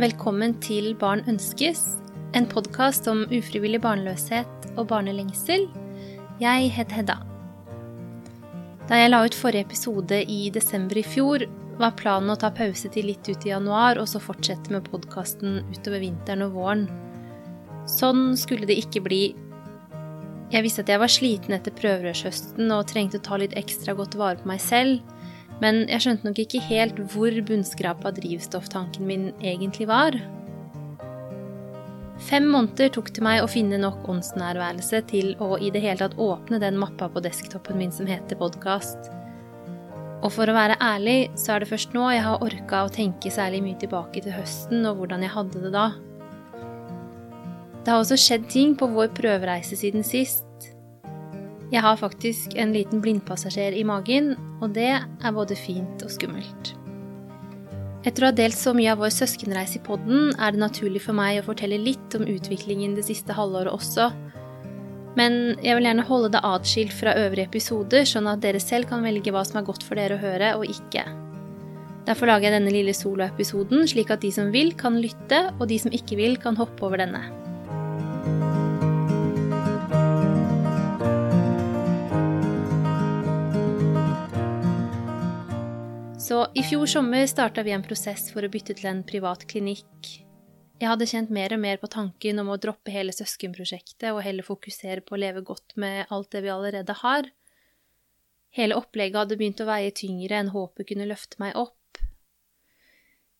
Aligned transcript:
Velkommen 0.00 0.54
til 0.64 0.94
Barn 0.96 1.20
ønskes, 1.28 1.80
en 2.32 2.46
podkast 2.48 3.04
om 3.10 3.26
ufrivillig 3.36 3.82
barnløshet 3.84 4.68
og 4.80 4.86
barnelengsel. 4.88 5.66
Jeg 6.40 6.70
heter 6.72 6.96
Hedda. 7.02 7.16
Da 8.88 8.96
jeg 8.96 9.10
la 9.10 9.18
ut 9.26 9.36
forrige 9.36 9.66
episode 9.66 10.22
i 10.24 10.38
desember 10.54 10.96
i 10.96 11.04
fjor, 11.04 11.44
var 11.82 11.98
planen 12.00 12.32
å 12.32 12.38
ta 12.40 12.48
pause 12.48 12.88
til 12.94 13.10
litt 13.10 13.28
ut 13.28 13.44
i 13.44 13.52
januar 13.52 14.00
og 14.00 14.08
så 14.08 14.22
fortsette 14.24 14.72
med 14.72 14.88
podkasten 14.88 15.60
utover 15.68 16.00
vinteren 16.06 16.46
og 16.46 16.56
våren. 16.56 16.88
Sånn 17.84 18.38
skulle 18.40 18.70
det 18.70 18.78
ikke 18.80 19.04
bli. 19.04 19.22
Jeg 20.54 20.64
visste 20.64 20.86
at 20.86 20.94
jeg 20.94 21.04
var 21.04 21.12
sliten 21.12 21.58
etter 21.58 21.76
prøverørshøsten 21.76 22.72
og 22.72 22.88
trengte 22.88 23.20
å 23.20 23.28
ta 23.28 23.42
litt 23.42 23.58
ekstra 23.60 23.98
godt 24.00 24.16
vare 24.16 24.40
på 24.40 24.48
meg 24.48 24.64
selv 24.64 25.19
men 25.60 25.84
jeg 25.90 26.04
skjønte 26.04 26.28
nok 26.28 26.42
ikke 26.42 26.62
helt 26.70 27.00
hvor 27.12 27.36
bunnskrapa 27.46 28.12
drivstofftanken 28.16 29.06
min 29.08 29.30
egentlig 29.38 29.88
var. 29.90 30.16
Fem 32.20 32.50
måneder 32.52 32.90
tok 32.92 33.08
det 33.16 33.22
meg 33.24 33.40
å 33.40 33.48
finne 33.48 33.78
nok 33.80 34.04
åndsnærværelse 34.12 35.00
til 35.08 35.32
å 35.40 35.54
i 35.56 35.70
det 35.72 35.80
hele 35.84 36.02
tatt 36.02 36.18
åpne 36.20 36.60
den 36.60 36.76
mappa 36.80 37.08
på 37.12 37.22
desktopen 37.24 37.80
min 37.80 37.94
som 37.94 38.08
heter 38.08 38.36
podkast. 38.40 39.08
Og 40.20 40.28
for 40.34 40.50
å 40.50 40.56
være 40.56 40.76
ærlig, 40.84 41.30
så 41.40 41.54
er 41.54 41.62
det 41.62 41.70
først 41.70 41.96
nå 41.96 42.10
jeg 42.12 42.26
har 42.26 42.44
orka 42.44 42.84
å 42.84 42.92
tenke 42.92 43.32
særlig 43.32 43.62
mye 43.64 43.80
tilbake 43.80 44.20
til 44.20 44.36
høsten 44.36 44.84
og 44.84 45.00
hvordan 45.00 45.24
jeg 45.24 45.32
hadde 45.32 45.64
det 45.64 45.72
da. 45.72 45.86
Det 47.80 47.88
har 47.88 48.02
også 48.02 48.20
skjedd 48.20 48.44
ting 48.52 48.76
på 48.76 48.90
vår 48.92 49.14
prøvereise 49.16 49.78
siden 49.80 50.04
sist, 50.04 50.44
jeg 51.70 51.82
har 51.84 51.98
faktisk 52.00 52.56
en 52.58 52.72
liten 52.74 53.02
blindpassasjer 53.02 53.76
i 53.78 53.84
magen, 53.86 54.32
og 54.58 54.72
det 54.74 54.90
er 54.90 55.34
både 55.36 55.54
fint 55.58 56.02
og 56.02 56.10
skummelt. 56.10 56.72
Etter 58.00 58.24
å 58.24 58.30
ha 58.30 58.34
delt 58.34 58.56
så 58.56 58.72
mye 58.74 58.90
av 58.94 59.02
vår 59.02 59.12
søskenreise 59.12 59.76
i 59.78 59.84
podden, 59.84 60.32
er 60.40 60.54
det 60.54 60.62
naturlig 60.62 61.02
for 61.04 61.14
meg 61.16 61.38
å 61.38 61.46
fortelle 61.50 61.78
litt 61.78 62.16
om 62.16 62.24
utviklingen 62.24 62.96
det 62.96 63.04
siste 63.06 63.36
halvåret 63.36 63.74
også. 63.74 64.08
Men 65.18 65.58
jeg 65.60 65.76
vil 65.76 65.86
gjerne 65.86 66.06
holde 66.08 66.30
det 66.34 66.42
atskilt 66.46 66.94
fra 66.96 67.14
øvrige 67.18 67.50
episoder, 67.50 68.06
sånn 68.08 68.30
at 68.30 68.42
dere 68.42 68.62
selv 68.62 68.88
kan 68.90 69.04
velge 69.04 69.34
hva 69.34 69.44
som 69.46 69.60
er 69.60 69.68
godt 69.68 69.84
for 69.86 70.00
dere 70.00 70.16
å 70.16 70.22
høre 70.22 70.54
og 70.58 70.70
ikke. 70.70 71.04
Derfor 72.08 72.30
lager 72.30 72.48
jeg 72.48 72.56
denne 72.56 72.72
lille 72.74 72.94
soloepisoden, 72.96 73.84
slik 73.90 74.10
at 74.10 74.24
de 74.24 74.32
som 74.34 74.48
vil, 74.54 74.72
kan 74.74 74.96
lytte, 74.98 75.44
og 75.58 75.68
de 75.70 75.78
som 75.82 75.94
ikke 75.94 76.18
vil, 76.18 76.40
kan 76.40 76.58
hoppe 76.58 76.88
over 76.88 77.02
denne. 77.02 77.20
Så 86.30 86.46
i 86.54 86.62
fjor 86.62 86.86
sommer 86.86 87.24
starta 87.26 87.62
vi 87.66 87.72
en 87.74 87.82
prosess 87.82 88.28
for 88.30 88.46
å 88.46 88.48
bytte 88.52 88.76
til 88.78 88.86
en 88.86 89.00
privat 89.02 89.40
klinikk. 89.50 90.10
Jeg 90.78 90.86
hadde 90.86 91.08
kjent 91.10 91.32
mer 91.34 91.50
og 91.56 91.58
mer 91.58 91.80
på 91.82 91.90
tanken 91.90 92.38
om 92.38 92.52
å 92.54 92.58
droppe 92.62 92.92
hele 92.94 93.10
søskenprosjektet 93.10 94.12
og 94.12 94.20
heller 94.22 94.46
fokusere 94.46 95.02
på 95.02 95.16
å 95.16 95.18
leve 95.18 95.42
godt 95.48 95.74
med 95.74 96.12
alt 96.14 96.30
det 96.30 96.44
vi 96.44 96.52
allerede 96.54 96.94
har. 97.00 97.32
Hele 98.54 98.78
opplegget 98.78 99.18
hadde 99.24 99.40
begynt 99.42 99.64
å 99.64 99.68
veie 99.72 99.90
tyngre 99.90 100.38
enn 100.38 100.52
håpet 100.54 100.92
kunne 100.92 101.10
løfte 101.10 101.42
meg 101.42 101.58
opp. 101.58 101.98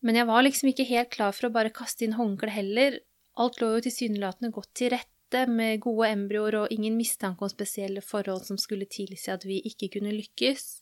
Men 0.02 0.18
jeg 0.18 0.30
var 0.34 0.48
liksom 0.48 0.74
ikke 0.74 0.90
helt 0.90 1.14
klar 1.14 1.38
for 1.38 1.46
å 1.46 1.54
bare 1.60 1.70
kaste 1.70 2.08
inn 2.08 2.18
håndkleet 2.18 2.58
heller. 2.58 3.00
Alt 3.38 3.62
lå 3.62 3.70
jo 3.76 3.86
tilsynelatende 3.86 4.50
godt 4.58 4.74
til 4.82 4.96
rette, 4.96 5.46
med 5.46 5.78
gode 5.86 6.10
embryoer 6.10 6.64
og 6.64 6.74
ingen 6.74 6.98
mistanke 6.98 7.46
om 7.46 7.54
spesielle 7.54 8.02
forhold 8.02 8.50
som 8.50 8.58
skulle 8.58 8.90
tilsi 8.90 9.30
at 9.30 9.46
vi 9.46 9.62
ikke 9.70 9.94
kunne 9.94 10.18
lykkes. 10.18 10.80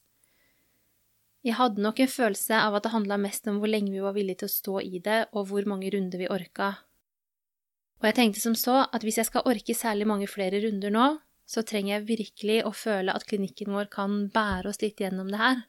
Jeg 1.47 1.55
hadde 1.55 1.83
nok 1.83 2.00
en 2.03 2.11
følelse 2.11 2.58
av 2.58 2.75
at 2.75 2.84
det 2.84 2.92
handla 2.92 3.19
mest 3.20 3.47
om 3.50 3.61
hvor 3.62 3.70
lenge 3.70 3.92
vi 3.94 4.03
var 4.03 4.17
villige 4.17 4.42
til 4.42 4.48
å 4.48 4.55
stå 4.56 4.81
i 4.82 5.00
det, 5.04 5.21
og 5.32 5.49
hvor 5.50 5.69
mange 5.71 5.91
runder 5.94 6.19
vi 6.19 6.31
orka. 6.34 6.72
Og 8.03 8.09
jeg 8.10 8.16
tenkte 8.19 8.43
som 8.43 8.54
så 8.59 8.82
at 8.84 9.06
hvis 9.06 9.19
jeg 9.21 9.28
skal 9.31 9.47
orke 9.47 9.75
særlig 9.75 10.06
mange 10.10 10.28
flere 10.31 10.60
runder 10.62 10.93
nå, 10.94 11.06
så 11.48 11.65
trenger 11.65 11.94
jeg 11.94 12.09
virkelig 12.10 12.59
å 12.69 12.75
føle 12.77 13.15
at 13.15 13.25
klinikken 13.27 13.72
vår 13.72 13.88
kan 13.93 14.27
bære 14.34 14.71
oss 14.71 14.82
litt 14.82 15.00
gjennom 15.00 15.31
det 15.32 15.41
her. 15.41 15.62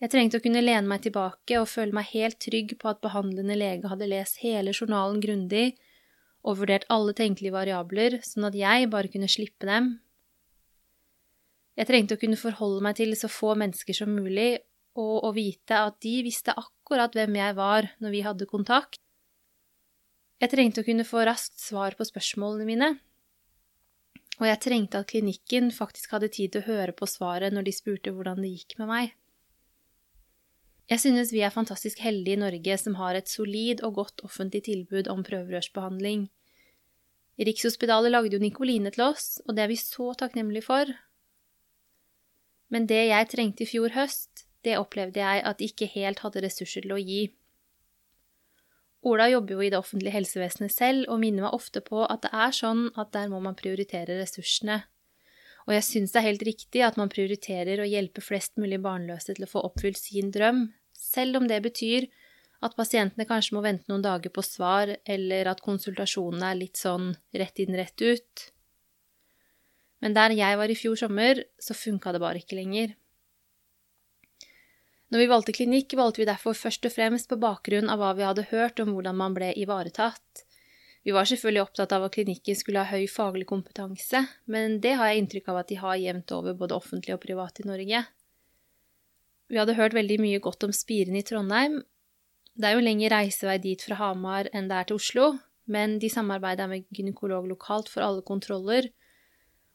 Jeg 0.00 0.12
trengte 0.12 0.40
å 0.40 0.44
kunne 0.44 0.62
lene 0.64 0.88
meg 0.88 1.02
tilbake 1.04 1.58
og 1.60 1.68
føle 1.68 1.94
meg 1.96 2.12
helt 2.12 2.38
trygg 2.40 2.76
på 2.80 2.88
at 2.90 3.02
behandlende 3.04 3.56
lege 3.56 3.88
hadde 3.90 4.08
lest 4.08 4.40
hele 4.44 4.72
journalen 4.76 5.20
grundig 5.20 5.74
og 6.40 6.60
vurdert 6.62 6.86
alle 6.92 7.12
tenkelige 7.16 7.52
variabler, 7.52 8.16
sånn 8.24 8.48
at 8.48 8.56
jeg 8.56 8.88
bare 8.92 9.12
kunne 9.12 9.28
slippe 9.28 9.68
dem 9.68 9.92
jeg 11.78 11.88
trengte 11.88 12.16
å 12.16 12.20
kunne 12.20 12.38
forholde 12.40 12.82
meg 12.84 12.98
til 12.98 13.14
så 13.18 13.30
få 13.30 13.54
mennesker 13.58 13.96
som 13.96 14.10
mulig, 14.14 14.58
og 14.98 15.28
å 15.28 15.30
vite 15.36 15.76
at 15.78 16.00
de 16.02 16.16
visste 16.26 16.54
akkurat 16.58 17.14
hvem 17.14 17.36
jeg 17.38 17.56
var 17.56 17.92
når 18.02 18.14
vi 18.14 18.24
hadde 18.26 18.48
kontakt. 18.50 18.98
Jeg 20.40 20.50
trengte 20.50 20.82
å 20.82 20.86
kunne 20.86 21.06
få 21.06 21.22
raskt 21.28 21.60
svar 21.60 21.94
på 21.96 22.06
spørsmålene 22.08 22.66
mine, 22.66 22.90
og 24.40 24.48
jeg 24.48 24.62
trengte 24.64 25.02
at 25.02 25.10
klinikken 25.12 25.68
faktisk 25.74 26.14
hadde 26.16 26.30
tid 26.32 26.54
til 26.54 26.62
å 26.62 26.68
høre 26.70 26.94
på 26.96 27.08
svaret 27.08 27.52
når 27.52 27.68
de 27.68 27.74
spurte 27.76 28.12
hvordan 28.16 28.40
det 28.40 28.54
gikk 28.54 28.78
med 28.80 28.88
meg. 28.88 29.16
Jeg 30.90 31.04
synes 31.04 31.30
vi 31.30 31.44
er 31.46 31.52
fantastisk 31.54 32.00
heldige 32.02 32.34
i 32.34 32.40
Norge 32.40 32.76
som 32.80 32.96
har 32.98 33.14
et 33.14 33.30
solid 33.30 33.84
og 33.86 34.00
godt 34.00 34.24
offentlig 34.26 34.64
tilbud 34.66 35.10
om 35.12 35.20
prøverørsbehandling. 35.26 36.24
Rikshospitalet 37.38 38.10
lagde 38.10 38.34
jo 38.34 38.42
Nikoline 38.42 38.90
til 38.90 39.04
oss, 39.06 39.38
og 39.46 39.54
det 39.54 39.64
er 39.64 39.70
vi 39.70 39.78
så 39.78 40.10
takknemlige 40.18 40.66
for, 40.66 40.90
men 42.70 42.86
det 42.90 43.02
jeg 43.10 43.28
trengte 43.32 43.66
i 43.66 43.68
fjor 43.68 43.94
høst, 43.96 44.46
det 44.64 44.78
opplevde 44.78 45.20
jeg 45.20 45.44
at 45.46 45.58
de 45.58 45.68
ikke 45.70 45.88
helt 45.94 46.22
hadde 46.24 46.42
ressurser 46.44 46.84
til 46.84 46.94
å 46.94 47.00
gi. 47.00 47.22
Ola 49.08 49.30
jobber 49.32 49.56
jo 49.56 49.64
i 49.64 49.70
det 49.72 49.78
offentlige 49.80 50.12
helsevesenet 50.12 50.72
selv, 50.74 51.06
og 51.08 51.22
minner 51.22 51.46
meg 51.46 51.56
ofte 51.56 51.80
på 51.84 52.04
at 52.04 52.26
det 52.26 52.32
er 52.36 52.52
sånn 52.52 52.88
at 53.00 53.12
der 53.16 53.30
må 53.32 53.40
man 53.40 53.56
prioritere 53.56 54.18
ressursene. 54.20 54.82
Og 55.66 55.72
jeg 55.76 55.86
syns 55.86 56.12
det 56.12 56.20
er 56.20 56.28
helt 56.28 56.44
riktig 56.44 56.82
at 56.84 56.98
man 57.00 57.12
prioriterer 57.12 57.80
å 57.80 57.88
hjelpe 57.88 58.24
flest 58.24 58.60
mulig 58.60 58.80
barnløse 58.84 59.36
til 59.36 59.46
å 59.46 59.50
få 59.50 59.64
oppfylt 59.70 60.00
sin 60.00 60.32
drøm, 60.34 60.66
selv 60.92 61.40
om 61.40 61.48
det 61.48 61.62
betyr 61.64 62.10
at 62.60 62.76
pasientene 62.76 63.24
kanskje 63.28 63.56
må 63.56 63.64
vente 63.64 63.88
noen 63.88 64.04
dager 64.04 64.32
på 64.34 64.44
svar, 64.44 64.92
eller 65.08 65.48
at 65.48 65.62
konsultasjonene 65.64 66.52
er 66.52 66.58
litt 66.60 66.80
sånn 66.80 67.14
rett 67.32 67.62
inn, 67.62 67.76
rett 67.78 68.04
ut. 68.04 68.50
Men 70.00 70.16
der 70.16 70.32
jeg 70.36 70.58
var 70.58 70.72
i 70.72 70.78
fjor 70.78 70.96
sommer, 70.96 71.42
så 71.60 71.76
funka 71.76 72.12
det 72.12 72.22
bare 72.22 72.40
ikke 72.40 72.58
lenger. 72.58 72.94
Når 75.10 75.24
vi 75.24 75.30
valgte 75.32 75.54
klinikk, 75.56 75.96
valgte 75.98 76.22
vi 76.22 76.28
derfor 76.28 76.54
først 76.54 76.86
og 76.86 76.94
fremst 76.94 77.28
på 77.30 77.38
bakgrunn 77.42 77.90
av 77.90 77.98
hva 77.98 78.12
vi 78.14 78.24
hadde 78.26 78.46
hørt 78.52 78.78
om 78.82 78.92
hvordan 78.94 79.18
man 79.18 79.34
ble 79.34 79.50
ivaretatt. 79.58 80.44
Vi 81.02 81.14
var 81.16 81.26
selvfølgelig 81.26 81.64
opptatt 81.64 81.92
av 81.96 82.04
at 82.06 82.14
klinikken 82.14 82.56
skulle 82.56 82.84
ha 82.84 82.94
høy 82.94 83.08
faglig 83.10 83.46
kompetanse, 83.50 84.22
men 84.46 84.78
det 84.84 84.94
har 85.00 85.10
jeg 85.10 85.24
inntrykk 85.24 85.48
av 85.50 85.62
at 85.62 85.70
de 85.72 85.80
har 85.80 85.98
jevnt 85.98 86.34
over 86.36 86.54
både 86.54 86.76
offentlig 86.76 87.16
og 87.16 87.22
privat 87.24 87.58
i 87.62 87.66
Norge. 87.66 88.04
Vi 89.50 89.58
hadde 89.58 89.74
hørt 89.74 89.96
veldig 89.96 90.20
mye 90.22 90.42
godt 90.44 90.68
om 90.68 90.74
Spiren 90.76 91.16
i 91.18 91.24
Trondheim. 91.26 91.80
Det 92.54 92.68
er 92.68 92.76
jo 92.76 92.84
lengre 92.84 93.10
reisevei 93.16 93.56
dit 93.58 93.82
fra 93.82 93.96
Hamar 93.98 94.50
enn 94.54 94.68
det 94.70 94.76
er 94.76 94.90
til 94.90 95.00
Oslo, 95.00 95.30
men 95.66 95.98
de 96.02 96.10
samarbeider 96.12 96.70
med 96.70 96.86
gynekolog 96.94 97.48
lokalt 97.50 97.90
for 97.90 98.04
alle 98.06 98.22
kontroller, 98.26 98.92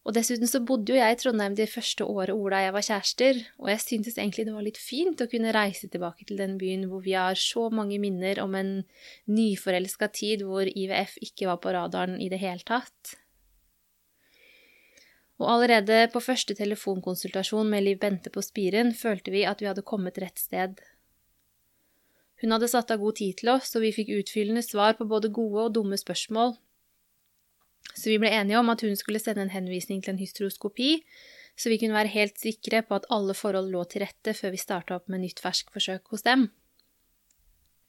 og 0.05 0.13
dessuten 0.13 0.45
så 0.45 0.61
bodde 0.61 0.93
jo 0.93 0.99
jeg 0.99 1.16
i 1.16 1.17
Trondheim 1.17 1.55
det 1.57 1.66
første 1.71 2.05
året 2.05 2.35
Ola 2.35 2.59
og 2.59 2.66
jeg 2.67 2.73
var 2.75 2.85
kjærester, 2.88 3.39
og 3.57 3.69
jeg 3.71 3.81
syntes 3.81 4.19
egentlig 4.21 4.45
det 4.45 4.53
var 4.53 4.66
litt 4.67 4.77
fint 4.77 5.21
å 5.23 5.29
kunne 5.31 5.53
reise 5.55 5.89
tilbake 5.89 6.27
til 6.29 6.38
den 6.38 6.59
byen 6.61 6.85
hvor 6.91 7.01
vi 7.01 7.16
har 7.17 7.39
så 7.41 7.71
mange 7.73 7.97
minner 8.01 8.41
om 8.43 8.53
en 8.59 8.73
nyforelska 9.25 10.11
tid 10.13 10.45
hvor 10.45 10.69
IVF 10.69 11.17
ikke 11.25 11.49
var 11.49 11.57
på 11.63 11.73
radaren 11.73 12.19
i 12.21 12.29
det 12.29 12.38
hele 12.43 12.61
tatt. 12.61 13.16
Og 15.41 15.49
allerede 15.52 16.05
på 16.13 16.22
første 16.23 16.55
telefonkonsultasjon 16.55 17.67
med 17.73 17.84
Liv 17.87 17.97
Bente 17.99 18.31
på 18.31 18.43
Spiren 18.46 18.93
følte 18.96 19.34
vi 19.34 19.41
at 19.49 19.63
vi 19.63 19.67
hadde 19.67 19.84
kommet 19.84 20.22
rett 20.22 20.37
sted. 20.40 20.78
Hun 22.43 22.53
hadde 22.53 22.69
satt 22.69 22.93
av 22.93 23.01
god 23.01 23.17
tid 23.17 23.41
til 23.41 23.51
oss, 23.55 23.73
og 23.75 23.84
vi 23.84 23.91
fikk 23.96 24.13
utfyllende 24.19 24.63
svar 24.63 24.96
på 24.99 25.08
både 25.09 25.34
gode 25.34 25.66
og 25.66 25.75
dumme 25.75 25.97
spørsmål, 25.97 26.55
så 27.93 28.09
vi 28.09 28.20
ble 28.22 28.32
enige 28.34 28.59
om 28.59 28.70
at 28.73 28.82
hun 28.85 28.96
skulle 28.99 29.22
sende 29.22 29.46
en 29.46 29.53
henvisning 29.53 30.02
til 30.03 30.16
en 30.16 30.22
hysteroskopi, 30.22 30.99
så 31.55 31.72
vi 31.72 31.79
kunne 31.79 31.96
være 31.96 32.11
helt 32.11 32.40
sikre 32.40 32.82
på 32.84 32.97
at 32.97 33.08
alle 33.14 33.34
forhold 33.37 33.72
lå 33.72 33.85
til 33.87 34.03
rette 34.03 34.34
før 34.35 34.52
vi 34.55 34.59
starta 34.59 34.97
opp 34.97 35.11
med 35.11 35.23
nytt 35.23 35.40
ferskforsøk 35.43 36.11
hos 36.11 36.26
dem. 36.28 36.49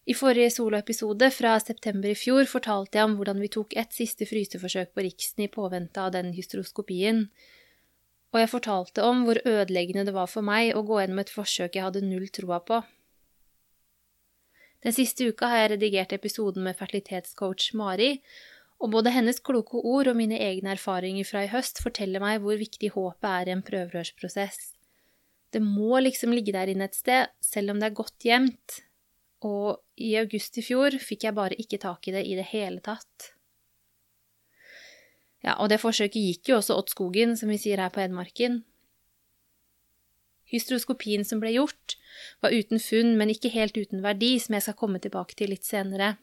I 0.07 0.15
forrige 0.15 0.53
soloepisode 0.55 1.33
fra 1.35 1.57
september 1.59 2.13
i 2.13 2.19
fjor 2.19 2.47
fortalte 2.47 3.01
jeg 3.01 3.09
om 3.09 3.17
hvordan 3.19 3.41
vi 3.43 3.51
tok 3.51 3.75
et 3.75 3.95
siste 3.95 4.29
fryseforsøk 4.31 4.93
på 4.95 5.03
Riksen 5.03 5.43
i 5.43 5.51
påvente 5.51 5.99
av 5.99 6.13
den 6.15 6.31
hysteroskopien, 6.37 7.25
og 8.31 8.43
jeg 8.43 8.53
fortalte 8.53 9.03
om 9.03 9.25
hvor 9.27 9.41
ødeleggende 9.43 10.05
det 10.07 10.15
var 10.15 10.31
for 10.31 10.47
meg 10.47 10.77
å 10.77 10.85
gå 10.87 11.01
gjennom 11.01 11.23
et 11.23 11.33
forsøk 11.33 11.75
jeg 11.75 11.89
hadde 11.89 12.05
null 12.07 12.29
troa 12.31 12.61
på. 12.63 12.83
Den 14.87 14.95
siste 14.95 15.27
uka 15.27 15.49
har 15.51 15.65
jeg 15.65 15.73
redigert 15.73 16.13
episoden 16.15 16.63
med 16.63 16.77
fertilitetscoach 16.79 17.73
Mari, 17.75 18.21
og 18.77 18.93
både 18.93 19.13
hennes 19.15 19.39
kloke 19.41 19.81
ord 19.81 20.11
og 20.11 20.19
mine 20.19 20.39
egne 20.43 20.75
erfaringer 20.75 21.25
fra 21.29 21.45
i 21.47 21.53
høst 21.53 21.81
forteller 21.85 22.21
meg 22.23 22.43
hvor 22.45 22.59
viktig 22.61 22.93
håpet 22.93 23.29
er 23.31 23.49
i 23.49 23.55
en 23.55 23.65
prøverørsprosess. 23.65 24.73
Det 25.55 25.63
må 25.65 25.97
liksom 26.03 26.35
ligge 26.37 26.53
der 26.53 26.69
inne 26.69 26.91
et 26.91 26.99
sted, 26.99 27.31
selv 27.41 27.73
om 27.73 27.81
det 27.81 27.89
er 27.89 27.97
godt 27.97 28.27
gjemt. 28.27 28.81
Og 29.47 29.81
i 29.97 30.13
august 30.21 30.59
i 30.61 30.65
fjor 30.65 30.97
fikk 31.01 31.25
jeg 31.25 31.37
bare 31.37 31.57
ikke 31.61 31.81
tak 31.81 32.09
i 32.09 32.17
det 32.17 32.27
i 32.29 32.37
det 32.37 32.49
hele 32.51 32.83
tatt. 32.85 33.33
Ja, 35.45 35.55
og 35.63 35.71
det 35.71 35.81
forsøket 35.81 36.19
gikk 36.19 36.51
jo 36.51 36.59
også 36.59 36.77
åt 36.77 36.93
skogen, 36.93 37.37
som 37.39 37.53
vi 37.53 37.61
sier 37.63 37.81
her 37.81 37.93
på 37.95 38.03
Edmarken. 38.03 38.65
Hystroskopien 40.51 41.25
som 41.27 41.41
ble 41.43 41.53
gjort, 41.55 41.97
var 42.43 42.55
uten 42.55 42.83
funn, 42.83 43.15
men 43.19 43.33
ikke 43.33 43.53
helt 43.55 43.77
uten 43.79 44.03
verdi, 44.05 44.37
som 44.43 44.57
jeg 44.57 44.67
skal 44.67 44.79
komme 44.79 45.01
tilbake 45.03 45.39
til 45.39 45.53
litt 45.55 45.67
senere. 45.67 46.17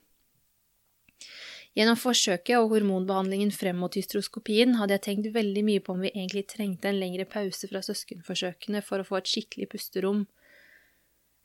Gjennom 1.74 1.98
forsøket 1.98 2.60
og 2.60 2.70
hormonbehandlingen 2.70 3.50
frem 3.54 3.80
mot 3.82 3.96
hystroskopien 3.98 4.76
hadde 4.78 4.94
jeg 4.94 5.04
tenkt 5.08 5.30
veldig 5.34 5.64
mye 5.66 5.82
på 5.82 5.96
om 5.96 6.04
vi 6.06 6.12
egentlig 6.12 6.46
trengte 6.52 6.92
en 6.92 7.00
lengre 7.02 7.26
pause 7.26 7.70
fra 7.70 7.82
søskenforsøkene 7.82 8.84
for 8.86 9.02
å 9.02 9.08
få 9.08 9.18
et 9.18 9.32
skikkelig 9.32 9.72
pusterom. 9.72 10.28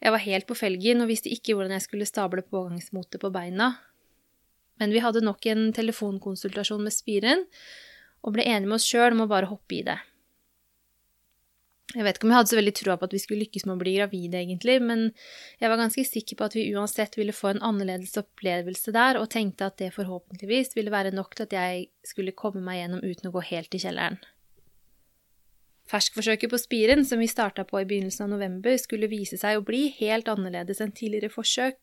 Jeg 0.05 0.13
var 0.15 0.23
helt 0.23 0.47
på 0.47 0.57
felgen 0.59 1.01
og 1.03 1.09
visste 1.11 1.33
ikke 1.33 1.57
hvordan 1.57 1.73
jeg 1.79 1.87
skulle 1.87 2.09
stable 2.09 2.45
pågangsmotet 2.45 3.23
på 3.23 3.33
beina. 3.33 3.73
Men 4.79 4.93
vi 4.95 5.01
hadde 5.03 5.25
nok 5.25 5.49
en 5.49 5.73
telefonkonsultasjon 5.75 6.85
med 6.85 6.95
spiren, 6.95 7.49
og 8.23 8.37
ble 8.37 8.45
enige 8.45 8.69
med 8.69 8.77
oss 8.79 8.87
sjøl 8.87 9.17
om 9.17 9.25
å 9.25 9.31
bare 9.31 9.49
hoppe 9.51 9.81
i 9.81 9.83
det. 9.87 9.97
Jeg 11.97 12.05
vet 12.05 12.19
ikke 12.19 12.27
om 12.27 12.33
jeg 12.35 12.37
hadde 12.43 12.51
så 12.51 12.57
veldig 12.59 12.73
troa 12.77 12.95
på 13.01 13.07
at 13.09 13.15
vi 13.17 13.21
skulle 13.23 13.45
lykkes 13.47 13.65
med 13.65 13.79
å 13.79 13.81
bli 13.81 13.95
gravide, 13.95 14.41
egentlig, 14.43 14.75
men 14.85 15.07
jeg 15.57 15.71
var 15.73 15.81
ganske 15.81 16.03
sikker 16.05 16.37
på 16.37 16.49
at 16.51 16.57
vi 16.59 16.67
uansett 16.77 17.15
ville 17.17 17.33
få 17.33 17.55
en 17.55 17.63
annerledes 17.65 18.13
opplevelse 18.21 18.93
der, 18.93 19.17
og 19.17 19.31
tenkte 19.33 19.71
at 19.71 19.79
det 19.81 19.95
forhåpentligvis 19.95 20.75
ville 20.77 20.93
være 20.93 21.15
nok 21.17 21.33
til 21.39 21.47
at 21.49 21.55
jeg 21.57 21.87
skulle 22.05 22.37
komme 22.37 22.61
meg 22.67 22.83
gjennom 22.83 23.07
uten 23.07 23.31
å 23.31 23.33
gå 23.39 23.45
helt 23.49 23.73
i 23.73 23.81
kjelleren. 23.81 24.21
Ferskforsøket 25.89 26.53
på 26.53 26.61
spiren, 26.61 27.07
som 27.09 27.23
vi 27.23 27.31
starta 27.31 27.65
på 27.65 27.81
i 27.81 27.87
begynnelsen 27.89 28.27
av 28.27 28.35
november, 28.35 28.77
skulle 28.77 29.09
vise 29.09 29.39
seg 29.41 29.57
å 29.57 29.65
bli 29.65 29.87
helt 29.97 30.29
annerledes 30.29 30.83
enn 30.85 30.93
tidligere 30.93 31.33
forsøk. 31.33 31.81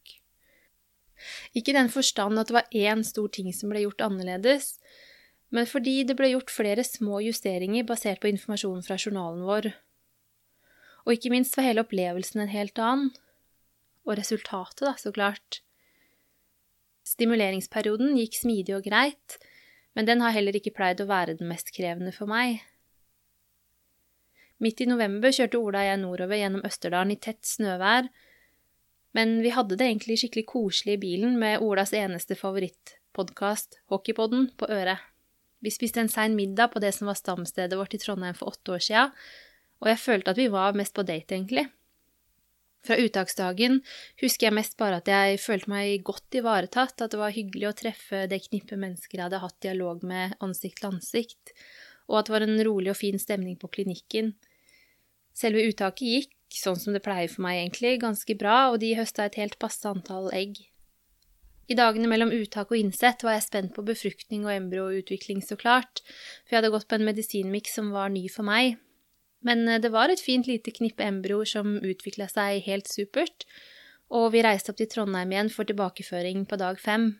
Ikke 1.57 1.73
i 1.73 1.77
den 1.79 1.89
forstand 1.89 2.37
at 2.37 2.51
det 2.51 2.57
var 2.59 2.69
én 2.69 3.01
stor 3.07 3.31
ting 3.33 3.49
som 3.57 3.73
ble 3.73 3.81
gjort 3.87 4.05
annerledes, 4.05 4.75
men 5.49 5.65
fordi 5.69 6.03
det 6.05 6.17
ble 6.19 6.35
gjort 6.35 6.53
flere 6.53 6.85
små 6.85 7.23
justeringer 7.25 7.87
basert 7.87 8.21
på 8.21 8.29
informasjonen 8.29 8.85
fra 8.85 8.99
journalen 9.01 9.41
vår, 9.47 9.71
og 11.05 11.13
ikke 11.13 11.31
minst 11.33 11.55
var 11.57 11.67
hele 11.67 11.85
opplevelsen 11.85 12.43
en 12.43 12.51
helt 12.51 12.81
annen. 12.81 13.11
Og 14.05 14.17
resultatet, 14.19 14.83
da, 14.85 14.93
så 14.97 15.13
klart. 15.13 15.61
Stimuleringsperioden 17.05 18.17
gikk 18.17 18.37
smidig 18.39 18.75
og 18.77 18.85
greit, 18.85 19.37
men 19.97 20.09
den 20.09 20.21
har 20.25 20.33
heller 20.35 20.57
ikke 20.57 20.73
pleid 20.75 21.01
å 21.01 21.09
være 21.09 21.37
den 21.37 21.49
mest 21.49 21.71
krevende 21.75 22.13
for 22.13 22.29
meg. 22.29 22.63
Midt 24.63 24.81
i 24.81 24.87
november 24.87 25.33
kjørte 25.35 25.59
Ola 25.59 25.81
og 25.83 25.89
jeg 25.89 26.01
nordover 26.01 26.39
gjennom 26.39 26.65
Østerdalen 26.65 27.13
i 27.13 27.19
tett 27.21 27.43
snøvær, 27.45 28.07
men 29.15 29.39
vi 29.43 29.51
hadde 29.55 29.77
det 29.79 29.87
egentlig 29.87 30.17
skikkelig 30.19 30.45
koselig 30.49 30.97
i 30.97 31.01
bilen 31.01 31.35
med 31.39 31.63
Olas 31.63 31.93
eneste 31.95 32.35
favorittpodkast, 32.39 33.79
Hockeypodden, 33.91 34.49
på 34.59 34.67
øret. 34.71 35.03
Vi 35.63 35.71
spiste 35.71 36.01
en 36.03 36.11
sein 36.11 36.35
middag 36.35 36.73
på 36.73 36.81
det 36.83 36.91
som 36.97 37.07
var 37.07 37.19
stamstedet 37.19 37.77
vårt 37.79 37.95
i 37.95 37.99
Trondheim 38.01 38.35
for 38.35 38.51
åtte 38.51 38.75
år 38.75 38.83
sia, 38.83 39.05
og 39.83 39.89
jeg 39.91 40.01
følte 40.01 40.33
at 40.33 40.39
vi 40.39 40.51
var 40.53 40.77
mest 40.77 40.95
på 40.95 41.05
date, 41.07 41.35
egentlig. 41.35 41.67
Fra 42.85 42.97
uttaksdagen 43.01 43.79
husker 44.21 44.47
jeg 44.47 44.55
mest 44.59 44.75
bare 44.77 44.99
at 45.01 45.09
jeg 45.09 45.39
følte 45.41 45.71
meg 45.71 46.03
godt 46.05 46.37
ivaretatt, 46.37 47.01
at 47.01 47.15
det 47.15 47.19
var 47.19 47.33
hyggelig 47.33 47.71
å 47.71 47.77
treffe 47.79 48.25
det 48.29 48.43
knippet 48.45 48.77
mennesker 48.77 49.17
jeg 49.17 49.25
hadde 49.25 49.41
hatt 49.41 49.57
dialog 49.65 50.05
med 50.05 50.35
ansikt 50.45 50.83
til 50.83 50.91
ansikt, 50.91 51.55
og 52.05 52.19
at 52.19 52.29
det 52.29 52.35
var 52.35 52.45
en 52.45 52.61
rolig 52.67 52.93
og 52.93 52.99
fin 52.99 53.17
stemning 53.21 53.57
på 53.57 53.71
klinikken. 53.73 54.35
Selve 55.35 55.65
uttaket 55.65 56.05
gikk, 56.11 56.37
sånn 56.53 56.77
som 56.79 56.93
det 56.93 57.01
pleier 57.03 57.31
for 57.31 57.47
meg 57.47 57.63
egentlig, 57.63 57.97
ganske 58.05 58.37
bra, 58.37 58.69
og 58.69 58.79
de 58.83 58.93
høsta 58.99 59.25
et 59.25 59.41
helt 59.41 59.57
passe 59.59 59.89
antall 59.89 60.29
egg. 60.37 60.61
I 61.65 61.73
dagene 61.73 62.05
mellom 62.05 62.29
uttak 62.29 62.69
og 62.69 62.77
innsett 62.77 63.25
var 63.25 63.39
jeg 63.39 63.47
spent 63.47 63.73
på 63.73 63.83
befruktning 63.87 64.45
og 64.45 64.53
embryoutvikling, 64.53 65.41
så 65.41 65.57
klart, 65.57 66.05
for 66.45 66.53
jeg 66.53 66.61
hadde 66.61 66.75
gått 66.75 66.85
på 66.91 66.99
en 66.99 67.07
medisinmiks 67.09 67.73
som 67.79 67.89
var 67.95 68.13
ny 68.13 68.27
for 68.29 68.45
meg, 68.45 68.77
men 69.45 69.67
eh, 69.69 69.81
det 69.81 69.93
var 69.93 70.11
et 70.11 70.23
fint 70.23 70.47
lite 70.49 70.73
knippe 70.75 71.05
embryoer 71.05 71.49
som 71.49 71.77
utvikla 71.77 72.27
seg 72.31 72.65
helt 72.65 72.89
supert, 72.91 73.45
og 74.13 74.31
vi 74.35 74.43
reiste 74.45 74.71
opp 74.73 74.79
til 74.81 74.89
Trondheim 74.91 75.31
igjen 75.33 75.53
for 75.53 75.67
tilbakeføring 75.69 76.45
på 76.49 76.59
dag 76.61 76.81
fem. 76.81 77.13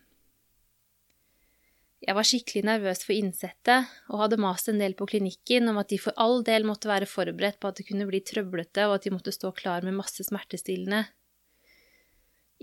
Jeg 2.06 2.13
var 2.13 2.27
skikkelig 2.27 2.62
nervøs 2.68 3.01
for 3.01 3.16
innsettet, 3.16 3.88
og 4.13 4.19
hadde 4.22 4.38
mast 4.42 4.69
en 4.69 4.81
del 4.81 4.94
på 4.98 5.07
klinikken 5.10 5.72
om 5.72 5.80
at 5.81 5.89
de 5.89 5.98
for 6.01 6.13
all 6.22 6.44
del 6.45 6.68
måtte 6.68 6.89
være 6.92 7.10
forberedt 7.10 7.57
på 7.57 7.72
at 7.72 7.80
det 7.80 7.88
kunne 7.88 8.06
bli 8.10 8.22
trøblete, 8.22 8.86
og 8.86 9.00
at 9.00 9.07
de 9.07 9.13
måtte 9.16 9.33
stå 9.33 9.50
klar 9.57 9.86
med 9.86 9.98
masse 9.98 10.25
smertestillende. 10.27 11.07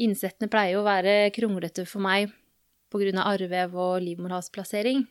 Innsettene 0.02 0.50
pleier 0.52 0.76
jo 0.76 0.84
å 0.84 0.86
være 0.86 1.32
kronglete 1.34 1.84
for 1.88 2.04
meg 2.04 2.30
på 2.92 3.00
grunn 3.02 3.18
av 3.18 3.34
arrvev 3.34 3.74
og 3.74 3.98
livmorhalsplassering. 4.04 5.02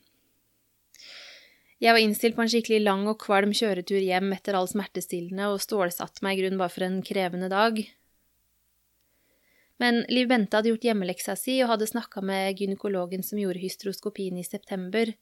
Jeg 1.82 1.96
var 1.96 2.04
innstilt 2.04 2.36
på 2.38 2.44
en 2.44 2.52
skikkelig 2.52 2.84
lang 2.84 3.08
og 3.10 3.18
kvalm 3.24 3.56
kjøretur 3.58 4.04
hjem 4.04 4.30
etter 4.36 4.54
all 4.54 4.68
smertestillende 4.70 5.48
og 5.50 5.64
stålsatte 5.64 6.22
meg 6.22 6.38
i 6.38 6.44
grunnen 6.44 6.62
bare 6.62 6.74
for 6.74 6.86
en 6.86 7.00
krevende 7.06 7.50
dag. 7.50 7.82
Men 9.82 10.04
Liv 10.14 10.30
Bente 10.30 10.60
hadde 10.60 10.70
gjort 10.70 10.86
hjemmeleksa 10.86 11.34
si 11.40 11.56
og 11.64 11.72
hadde 11.72 11.90
snakka 11.90 12.22
med 12.22 12.60
gynekologen 12.62 13.26
som 13.26 13.42
gjorde 13.42 13.64
hystroskopien 13.64 14.38
i 14.38 14.46
september. 14.46 15.16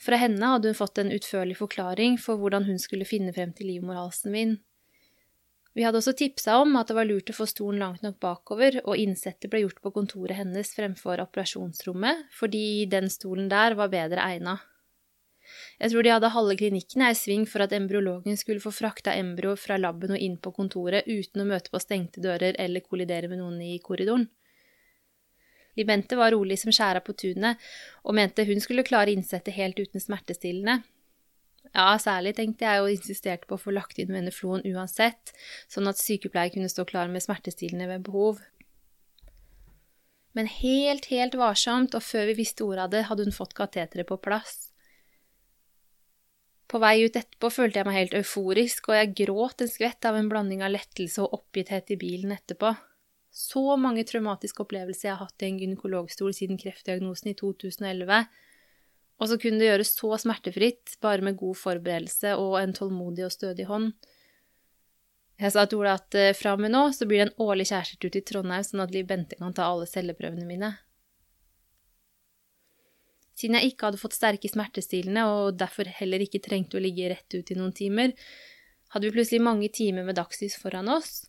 Fra 0.00 0.16
henne 0.16 0.54
hadde 0.54 0.72
hun 0.72 0.80
fått 0.80 1.02
en 1.02 1.12
utførlig 1.12 1.58
forklaring 1.60 2.16
for 2.16 2.40
hvordan 2.40 2.64
hun 2.70 2.80
skulle 2.80 3.04
finne 3.04 3.36
frem 3.36 3.52
til 3.52 3.68
livmorhalsen 3.74 4.32
min. 4.32 4.56
Vi 5.76 5.84
hadde 5.84 6.00
også 6.00 6.16
tipsa 6.16 6.56
om 6.64 6.72
at 6.80 6.88
det 6.88 6.96
var 6.96 7.08
lurt 7.08 7.28
å 7.32 7.36
få 7.36 7.44
stolen 7.48 7.84
langt 7.84 8.02
nok 8.04 8.18
bakover, 8.20 8.80
og 8.84 8.96
innsettet 8.96 9.52
ble 9.52 9.62
gjort 9.66 9.84
på 9.84 9.92
kontoret 9.92 10.40
hennes 10.40 10.72
fremfor 10.76 11.20
operasjonsrommet, 11.20 12.26
fordi 12.32 12.88
den 12.92 13.12
stolen 13.12 13.52
der 13.52 13.76
var 13.76 13.92
bedre 13.92 14.24
egna. 14.24 14.58
Jeg 15.80 15.92
tror 15.92 16.06
de 16.06 16.12
hadde 16.14 16.30
halve 16.34 16.56
klinikken 16.60 17.04
i 17.06 17.14
sving 17.18 17.46
for 17.50 17.64
at 17.64 17.74
embryologen 17.76 18.38
skulle 18.38 18.62
få 18.62 18.72
frakta 18.74 19.14
embryo 19.18 19.56
fra 19.58 19.78
laben 19.80 20.14
og 20.14 20.22
inn 20.22 20.38
på 20.38 20.52
kontoret 20.54 21.08
uten 21.08 21.42
å 21.42 21.48
møte 21.48 21.72
på 21.72 21.80
stengte 21.82 22.22
dører 22.22 22.58
eller 22.62 22.84
kollidere 22.86 23.30
med 23.32 23.42
noen 23.42 23.58
i 23.66 23.74
korridoren. 23.82 24.28
Libente 25.76 26.18
var 26.20 26.34
rolig 26.34 26.58
som 26.60 26.72
skjæra 26.74 27.00
på 27.04 27.14
tunet 27.16 27.60
og 28.04 28.16
mente 28.18 28.44
hun 28.44 28.60
skulle 28.60 28.84
klare 28.86 29.14
innsettet 29.14 29.56
helt 29.56 29.78
uten 29.80 30.02
smertestillende. 30.04 30.82
Ja, 31.72 31.94
særlig, 31.96 32.34
tenkte 32.36 32.66
jeg, 32.66 32.82
og 32.82 32.90
insisterte 32.92 33.48
på 33.48 33.56
å 33.56 33.62
få 33.62 33.72
lagt 33.72 34.00
inn 34.02 34.12
veneflon 34.12 34.64
uansett, 34.74 35.32
sånn 35.72 35.88
at 35.88 36.00
sykepleier 36.00 36.52
kunne 36.52 36.68
stå 36.68 36.84
klar 36.88 37.08
med 37.08 37.24
smertestillende 37.24 37.88
ved 37.88 38.04
behov. 38.10 38.42
Men 40.36 40.48
helt, 40.48 41.08
helt 41.12 41.36
varsomt, 41.38 41.96
og 41.96 42.04
før 42.04 42.28
vi 42.30 42.36
visste 42.42 42.66
ordet 42.66 42.84
av 42.84 42.92
det, 42.92 43.06
hadde 43.08 43.24
hun 43.24 43.36
fått 43.36 43.56
kateteret 43.56 44.08
på 44.08 44.20
plass. 44.20 44.71
På 46.72 46.80
vei 46.80 47.02
ut 47.04 47.16
etterpå 47.18 47.50
følte 47.52 47.80
jeg 47.80 47.84
meg 47.84 47.98
helt 47.98 48.14
euforisk, 48.16 48.86
og 48.88 48.96
jeg 48.96 49.12
gråt 49.18 49.60
en 49.60 49.68
skvett 49.68 50.06
av 50.08 50.16
en 50.16 50.30
blanding 50.30 50.62
av 50.64 50.72
lettelse 50.72 51.20
og 51.20 51.34
oppgitthet 51.36 51.92
i 51.92 51.98
bilen 52.00 52.32
etterpå. 52.32 52.70
Så 53.32 53.76
mange 53.80 54.04
traumatiske 54.08 54.64
opplevelser 54.64 55.10
jeg 55.10 55.16
har 55.18 55.26
hatt 55.26 55.44
i 55.44 55.50
en 55.50 55.58
gynekologstol 55.60 56.32
siden 56.36 56.60
kreftdiagnosen 56.60 57.32
i 57.32 57.36
2011, 57.36 58.24
og 59.20 59.28
så 59.28 59.36
kunne 59.40 59.60
det 59.60 59.68
gjøres 59.68 59.92
så 59.98 60.16
smertefritt, 60.24 60.96
bare 61.04 61.24
med 61.24 61.36
god 61.40 61.60
forberedelse 61.60 62.32
og 62.40 62.56
en 62.62 62.72
tålmodig 62.76 63.26
og 63.28 63.34
stødig 63.36 63.68
hånd. 63.68 63.92
Jeg 65.42 65.52
sa 65.52 65.66
til 65.66 65.82
Ola 65.82 65.98
at 65.98 66.16
eh, 66.16 66.32
fra 66.36 66.54
og 66.56 66.62
med 66.62 66.72
nå 66.72 66.86
så 66.94 67.04
blir 67.08 67.20
det 67.20 67.28
en 67.28 67.44
årlig 67.44 67.68
kjærestetur 67.68 68.12
til 68.14 68.24
Trondheim, 68.28 68.64
sånn 68.64 68.84
at 68.84 68.92
Liv 68.94 69.08
Bente 69.08 69.36
kan 69.36 69.52
ta 69.56 69.68
alle 69.68 69.88
celleprøvene 69.90 70.48
mine. 70.48 70.72
Siden 73.42 73.58
jeg 73.58 73.72
ikke 73.72 73.88
hadde 73.88 73.98
fått 73.98 74.14
sterke 74.14 74.46
smertestillende 74.46 75.24
og 75.26 75.56
derfor 75.58 75.88
heller 75.98 76.22
ikke 76.22 76.38
trengte 76.44 76.78
å 76.78 76.82
ligge 76.82 77.08
rett 77.10 77.34
ut 77.34 77.48
i 77.50 77.56
noen 77.58 77.72
timer, 77.74 78.12
hadde 78.94 79.08
vi 79.08 79.14
plutselig 79.16 79.42
mange 79.42 79.70
timer 79.74 80.06
med 80.06 80.14
dagslys 80.14 80.54
foran 80.62 80.90
oss. 80.92 81.24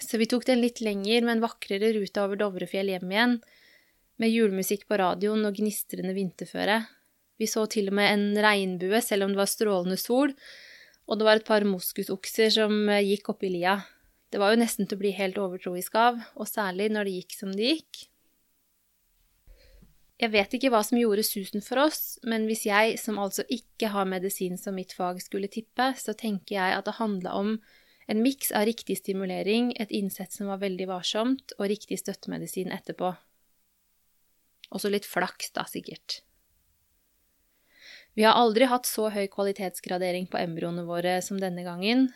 Så 0.00 0.16
vi 0.16 0.28
tok 0.30 0.46
den 0.48 0.62
litt 0.62 0.80
lenger, 0.80 1.26
men 1.28 1.42
vakrere 1.44 1.90
ruta 1.92 2.24
over 2.24 2.40
Dovrefjell 2.40 2.88
hjem 2.94 3.12
igjen, 3.12 3.34
med 4.16 4.32
julemusikk 4.32 4.86
på 4.88 4.96
radioen 4.96 5.44
og 5.44 5.58
gnistrende 5.58 6.14
vinterføre. 6.16 6.78
Vi 7.36 7.48
så 7.50 7.66
til 7.68 7.90
og 7.90 7.98
med 7.98 8.08
en 8.14 8.24
regnbue, 8.46 9.02
selv 9.04 9.26
om 9.26 9.34
det 9.34 9.42
var 9.42 9.50
strålende 9.50 9.98
sol, 10.00 10.32
og 11.04 11.20
det 11.20 11.26
var 11.28 11.40
et 11.42 11.48
par 11.48 11.66
moskusokser 11.68 12.54
som 12.54 12.88
gikk 13.02 13.28
oppi 13.34 13.52
lia. 13.52 13.76
Det 14.32 14.40
var 14.40 14.54
jo 14.54 14.62
nesten 14.62 14.88
til 14.88 14.96
å 14.96 15.02
bli 15.02 15.12
helt 15.18 15.36
overtroisk 15.42 16.00
av, 16.00 16.22
og 16.40 16.48
særlig 16.48 16.88
når 16.94 17.10
det 17.10 17.18
gikk 17.18 17.36
som 17.36 17.52
det 17.52 17.74
gikk. 17.74 18.06
Jeg 20.22 20.30
vet 20.30 20.52
ikke 20.54 20.70
hva 20.70 20.84
som 20.86 21.00
gjorde 21.00 21.24
susen 21.26 21.64
for 21.66 21.80
oss, 21.82 22.20
men 22.22 22.44
hvis 22.46 22.62
jeg, 22.68 22.94
som 23.02 23.18
altså 23.18 23.42
ikke 23.50 23.88
har 23.90 24.06
medisin 24.06 24.54
som 24.60 24.76
mitt 24.78 24.94
fag, 24.94 25.18
skulle 25.18 25.50
tippe, 25.50 25.88
så 25.98 26.14
tenker 26.14 26.60
jeg 26.60 26.76
at 26.76 26.86
det 26.86 27.00
handla 27.00 27.32
om 27.40 27.56
en 28.10 28.20
miks 28.22 28.52
av 28.54 28.68
riktig 28.68 29.00
stimulering, 29.00 29.72
et 29.82 29.90
innsett 29.90 30.30
som 30.34 30.50
var 30.50 30.60
veldig 30.62 30.86
varsomt, 30.90 31.54
og 31.58 31.70
riktig 31.72 31.98
støttemedisin 31.98 32.70
etterpå. 32.74 33.10
Også 34.70 34.90
litt 34.92 35.08
flaks, 35.08 35.50
da, 35.56 35.64
sikkert. 35.66 36.20
Vi 38.14 38.22
har 38.26 38.38
aldri 38.38 38.68
hatt 38.70 38.86
så 38.86 39.08
høy 39.10 39.24
kvalitetsgradering 39.32 40.28
på 40.30 40.38
embryoene 40.38 40.84
våre 40.86 41.16
som 41.24 41.40
denne 41.40 41.64
gangen, 41.66 42.10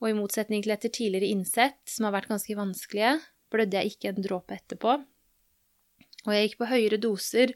og 0.00 0.08
i 0.10 0.16
motsetning 0.16 0.64
til 0.64 0.72
etter 0.72 0.92
tidligere 0.92 1.28
innsett, 1.34 1.80
som 1.88 2.08
har 2.08 2.16
vært 2.16 2.30
ganske 2.32 2.56
vanskelige, 2.56 3.18
blødde 3.52 3.80
jeg 3.80 3.96
ikke 3.96 4.12
en 4.12 4.24
dråpe 4.24 4.56
etterpå. 4.56 4.96
Og 6.26 6.34
jeg 6.34 6.48
gikk 6.48 6.60
på 6.60 6.70
høyere 6.70 6.98
doser 7.00 7.52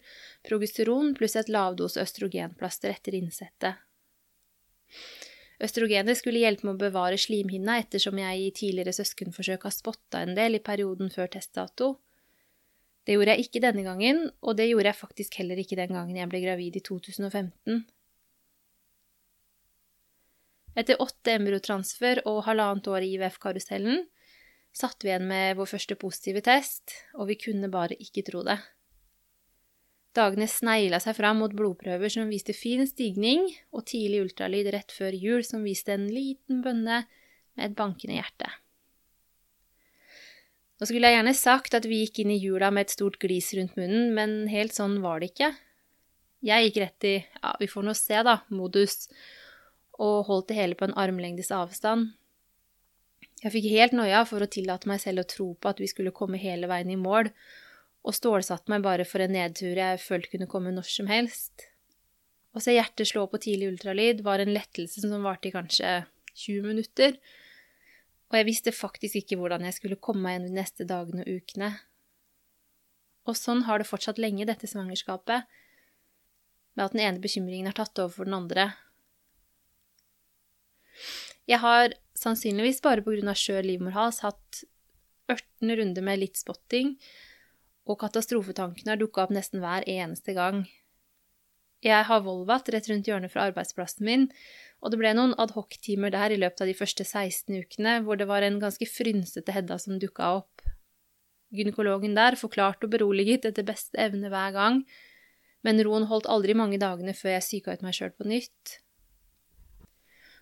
progesteron 0.47 1.15
pluss 1.19 1.37
et 1.37 1.51
lavdose 1.51 2.01
østrogenplaster 2.03 2.95
etter 2.95 3.17
innsettet. 3.19 3.81
Østrogenet 5.61 6.17
skulle 6.17 6.41
hjelpe 6.41 6.65
med 6.65 6.79
å 6.79 6.85
bevare 6.87 7.19
slimhinna 7.21 7.77
ettersom 7.83 8.17
jeg 8.23 8.45
i 8.47 8.53
tidligere 8.57 8.95
søskenforsøk 8.97 9.67
har 9.67 9.75
spotta 9.75 10.23
en 10.25 10.33
del 10.39 10.57
i 10.57 10.63
perioden 10.65 11.13
før 11.13 11.29
testdato. 11.35 11.99
Det 13.05 13.17
gjorde 13.17 13.35
jeg 13.35 13.49
ikke 13.49 13.63
denne 13.65 13.85
gangen, 13.85 14.23
og 14.41 14.57
det 14.57 14.71
gjorde 14.71 14.89
jeg 14.93 15.01
faktisk 15.01 15.37
heller 15.41 15.61
ikke 15.61 15.77
den 15.77 15.93
gangen 15.97 16.17
jeg 16.17 16.31
ble 16.31 16.41
gravid 16.45 16.79
i 16.81 16.83
2015. 16.87 17.83
Etter 20.81 21.03
åtte 21.03 21.35
embryotransfer 21.35 22.23
og 22.31 22.45
halvannet 22.47 22.89
år 22.89 23.05
i 23.05 23.13
IVF-karusellen 23.19 24.05
satt 24.77 25.03
vi 25.05 25.11
igjen 25.11 25.27
med 25.29 25.57
vår 25.59 25.69
første 25.73 25.97
positive 25.99 26.43
test, 26.47 26.95
og 27.19 27.31
vi 27.31 27.39
kunne 27.41 27.71
bare 27.73 27.99
ikke 27.99 28.25
tro 28.27 28.45
det. 28.47 28.59
Dagene 30.17 30.49
snegla 30.51 30.99
seg 31.03 31.15
fram 31.15 31.39
mot 31.39 31.53
blodprøver 31.55 32.11
som 32.11 32.31
viste 32.31 32.55
fin 32.57 32.83
stigning, 32.89 33.47
og 33.71 33.87
tidlig 33.91 34.25
ultralyd 34.25 34.73
rett 34.75 34.91
før 34.95 35.15
jul 35.15 35.45
som 35.47 35.63
viste 35.67 35.95
en 35.95 36.09
liten 36.11 36.65
bønne 36.65 37.05
med 37.55 37.65
et 37.69 37.77
bankende 37.79 38.19
hjerte. 38.19 38.51
Nå 40.81 40.89
skulle 40.89 41.11
jeg 41.11 41.19
gjerne 41.19 41.37
sagt 41.37 41.77
at 41.77 41.87
vi 41.87 42.01
gikk 42.03 42.23
inn 42.23 42.33
i 42.33 42.41
jula 42.41 42.71
med 42.73 42.89
et 42.89 42.95
stort 42.95 43.21
glis 43.23 43.53
rundt 43.55 43.77
munnen, 43.79 44.15
men 44.17 44.49
helt 44.51 44.75
sånn 44.75 44.99
var 45.05 45.21
det 45.21 45.35
ikke. 45.35 45.53
Jeg 46.41 46.67
gikk 46.67 46.81
rett 46.81 47.07
i 47.07 47.15
ja, 47.21 47.53
vi 47.61 47.69
får 47.69 47.85
nå 47.85 47.95
se, 47.95 48.17
da, 48.25 48.39
modus, 48.49 49.11
og 50.01 50.25
holdt 50.31 50.49
det 50.49 50.57
hele 50.57 50.79
på 50.81 50.89
en 50.89 50.97
armlengdes 50.99 51.53
avstand. 51.53 52.15
Jeg 53.41 53.55
fikk 53.55 53.71
helt 53.73 53.97
noia 53.97 54.21
for 54.29 54.45
å 54.45 54.51
tillate 54.53 54.89
meg 54.91 55.01
selv 55.01 55.23
å 55.23 55.29
tro 55.29 55.49
på 55.57 55.71
at 55.71 55.81
vi 55.81 55.89
skulle 55.89 56.13
komme 56.17 56.41
hele 56.41 56.69
veien 56.69 56.93
i 56.93 56.99
mål, 57.01 57.31
og 58.05 58.17
stålsatte 58.17 58.73
meg 58.73 58.85
bare 58.85 59.07
for 59.09 59.25
en 59.25 59.33
nedtur 59.33 59.77
jeg 59.77 60.01
følte 60.01 60.35
kunne 60.35 60.49
komme 60.49 60.73
når 60.75 60.89
som 60.89 61.09
helst. 61.09 61.67
Å 62.53 62.61
se 62.61 62.75
hjertet 62.75 63.09
slå 63.09 63.27
på 63.31 63.41
tidlig 63.41 63.71
ultralyd 63.73 64.25
var 64.27 64.43
en 64.43 64.53
lettelse 64.53 65.05
som 65.05 65.25
varte 65.25 65.49
i 65.49 65.55
kanskje 65.55 66.03
20 66.35 66.67
minutter, 66.67 67.17
og 68.31 68.39
jeg 68.39 68.47
visste 68.47 68.75
faktisk 68.77 69.23
ikke 69.23 69.39
hvordan 69.41 69.65
jeg 69.67 69.79
skulle 69.79 69.99
komme 69.99 70.25
meg 70.27 70.37
gjennom 70.37 70.53
de 70.53 70.61
neste 70.61 70.87
dagene 70.87 71.25
og 71.25 71.41
ukene. 71.41 71.71
Og 73.29 73.37
sånn 73.39 73.65
har 73.67 73.81
det 73.81 73.89
fortsatt 73.89 74.21
lenge, 74.23 74.47
dette 74.47 74.69
svangerskapet, 74.71 75.49
med 76.77 76.85
at 76.85 76.95
den 76.95 77.03
ene 77.07 77.23
bekymringen 77.23 77.71
har 77.71 77.79
tatt 77.81 77.99
over 77.99 78.15
for 78.15 78.29
den 78.29 78.37
andre. 78.37 78.69
Jeg 81.51 81.59
har 81.65 81.97
sannsynligvis 82.21 82.83
bare 82.85 83.05
av 83.05 83.39
skjør 83.39 83.67
livmorhals 83.67 84.21
hatt 84.25 84.63
ørten 85.31 85.73
runder 85.79 86.05
med 86.05 86.21
litt 86.23 86.41
spotting, 86.41 86.97
og 87.89 87.99
katastrofetankene 88.03 88.95
har 88.95 89.01
dukka 89.01 89.25
opp 89.25 89.35
nesten 89.35 89.63
hver 89.63 89.87
eneste 89.89 90.35
gang. 90.37 90.65
Jeg 91.81 92.05
har 92.05 92.21
Volvat 92.21 92.69
rett 92.69 92.91
rundt 92.91 93.09
hjørnet 93.09 93.33
fra 93.33 93.47
arbeidsplassen 93.49 94.05
min, 94.05 94.27
og 94.85 94.93
det 94.93 94.99
ble 95.01 95.13
noen 95.17 95.33
adhoc-timer 95.41 96.13
der 96.13 96.35
i 96.35 96.41
løpet 96.41 96.63
av 96.65 96.69
de 96.69 96.77
første 96.77 97.07
16 97.07 97.57
ukene 97.57 98.01
hvor 98.05 98.21
det 98.21 98.29
var 98.29 98.45
en 98.45 98.61
ganske 98.61 98.85
frynsete 98.89 99.55
Hedda 99.57 99.79
som 99.81 99.97
dukka 100.01 100.35
opp. 100.41 100.65
Gynekologen 101.57 102.15
der 102.15 102.37
forklarte 102.39 102.87
og 102.87 102.93
beroliget 102.93 103.49
etter 103.49 103.67
beste 103.67 103.99
evne 104.01 104.31
hver 104.33 104.53
gang, 104.57 104.85
men 105.67 105.83
roen 105.85 106.07
holdt 106.09 106.29
aldri 106.31 106.55
mange 106.57 106.79
dagene 106.81 107.17
før 107.17 107.37
jeg 107.37 107.47
psyka 107.47 107.75
ut 107.77 107.85
meg 107.85 107.97
sjøl 107.97 108.13
på 108.17 108.29
nytt. 108.29 108.79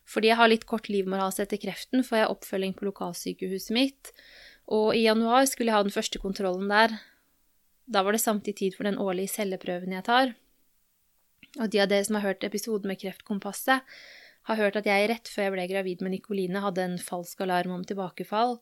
Fordi 0.08 0.30
jeg 0.30 0.40
har 0.40 0.48
litt 0.48 0.66
kort 0.68 0.88
livmorhals 0.88 1.40
etter 1.42 1.60
kreften, 1.60 2.04
får 2.06 2.22
jeg 2.22 2.32
oppfølging 2.32 2.74
på 2.78 2.88
lokalsykehuset 2.88 3.74
mitt, 3.76 4.12
og 4.68 4.94
i 4.96 5.04
januar 5.04 5.44
skulle 5.48 5.72
jeg 5.72 5.76
ha 5.76 5.84
den 5.84 5.94
første 5.94 6.20
kontrollen 6.22 6.68
der, 6.72 6.96
da 7.88 8.02
var 8.04 8.12
det 8.12 8.20
samtidig 8.20 8.56
tid 8.58 8.76
for 8.76 8.88
den 8.88 8.98
årlige 9.00 9.32
celleprøven 9.32 9.94
jeg 9.96 10.04
tar. 10.04 10.32
Og 11.56 11.70
de 11.72 11.80
av 11.80 11.88
dere 11.88 12.04
som 12.04 12.18
har 12.18 12.26
hørt 12.26 12.44
episoden 12.44 12.90
med 12.90 13.00
Kreftkompasset, 13.00 13.84
har 14.48 14.56
hørt 14.56 14.76
at 14.80 14.88
jeg 14.88 15.08
rett 15.10 15.28
før 15.28 15.48
jeg 15.48 15.54
ble 15.54 15.64
gravid 15.70 16.02
med 16.04 16.14
Nikoline, 16.14 16.60
hadde 16.64 16.84
en 16.84 16.98
falsk 17.00 17.40
alarm 17.44 17.74
om 17.76 17.84
tilbakefall. 17.84 18.58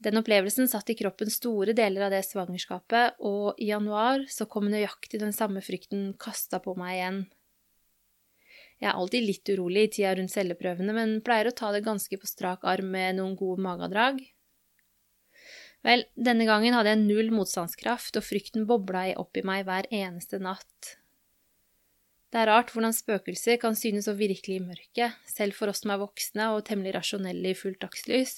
Den 0.00 0.16
opplevelsen 0.20 0.68
satt 0.68 0.88
i 0.92 0.96
kroppen 0.96 1.28
store 1.32 1.74
deler 1.76 2.06
av 2.06 2.14
det 2.14 2.22
svangerskapet, 2.28 3.20
og 3.20 3.60
i 3.60 3.68
januar 3.68 4.24
så 4.32 4.46
kom 4.48 4.70
nøyaktig 4.72 5.20
den 5.20 5.36
samme 5.36 5.60
frykten 5.64 6.14
kasta 6.20 6.60
på 6.64 6.76
meg 6.80 6.96
igjen. 6.96 7.20
Jeg 8.80 8.88
er 8.88 8.96
alltid 8.96 9.26
litt 9.26 9.50
urolig 9.52 9.82
i 9.84 9.90
tida 9.96 10.14
rundt 10.16 10.32
celleprøvene, 10.32 10.94
men 10.96 11.18
pleier 11.24 11.50
å 11.50 11.56
ta 11.56 11.68
det 11.74 11.82
ganske 11.84 12.16
på 12.16 12.28
strak 12.28 12.64
arm 12.64 12.88
med 12.94 13.18
noen 13.18 13.34
gode 13.36 13.60
magedrag. 13.64 14.22
Vel, 15.84 16.06
denne 16.16 16.46
gangen 16.48 16.76
hadde 16.76 16.92
jeg 16.92 17.02
null 17.02 17.28
motstandskraft, 17.32 18.16
og 18.16 18.24
frykten 18.24 18.66
bobla 18.68 19.10
opp 19.20 19.36
i 19.36 19.44
meg 19.44 19.66
hver 19.68 19.88
eneste 19.92 20.40
natt. 20.40 20.94
Det 22.30 22.38
er 22.38 22.46
rart 22.46 22.70
hvordan 22.70 22.94
spøkelser 22.94 23.58
kan 23.60 23.74
synes 23.76 24.06
så 24.06 24.14
virkelig 24.14 24.60
i 24.60 24.64
mørket, 24.64 25.16
selv 25.26 25.56
for 25.56 25.72
oss 25.72 25.82
som 25.82 25.92
er 25.92 26.00
voksne 26.00 26.50
og 26.54 26.62
temmelig 26.68 26.94
rasjonelle 26.94 27.52
i 27.52 27.58
fullt 27.58 27.80
dagslys. 27.82 28.36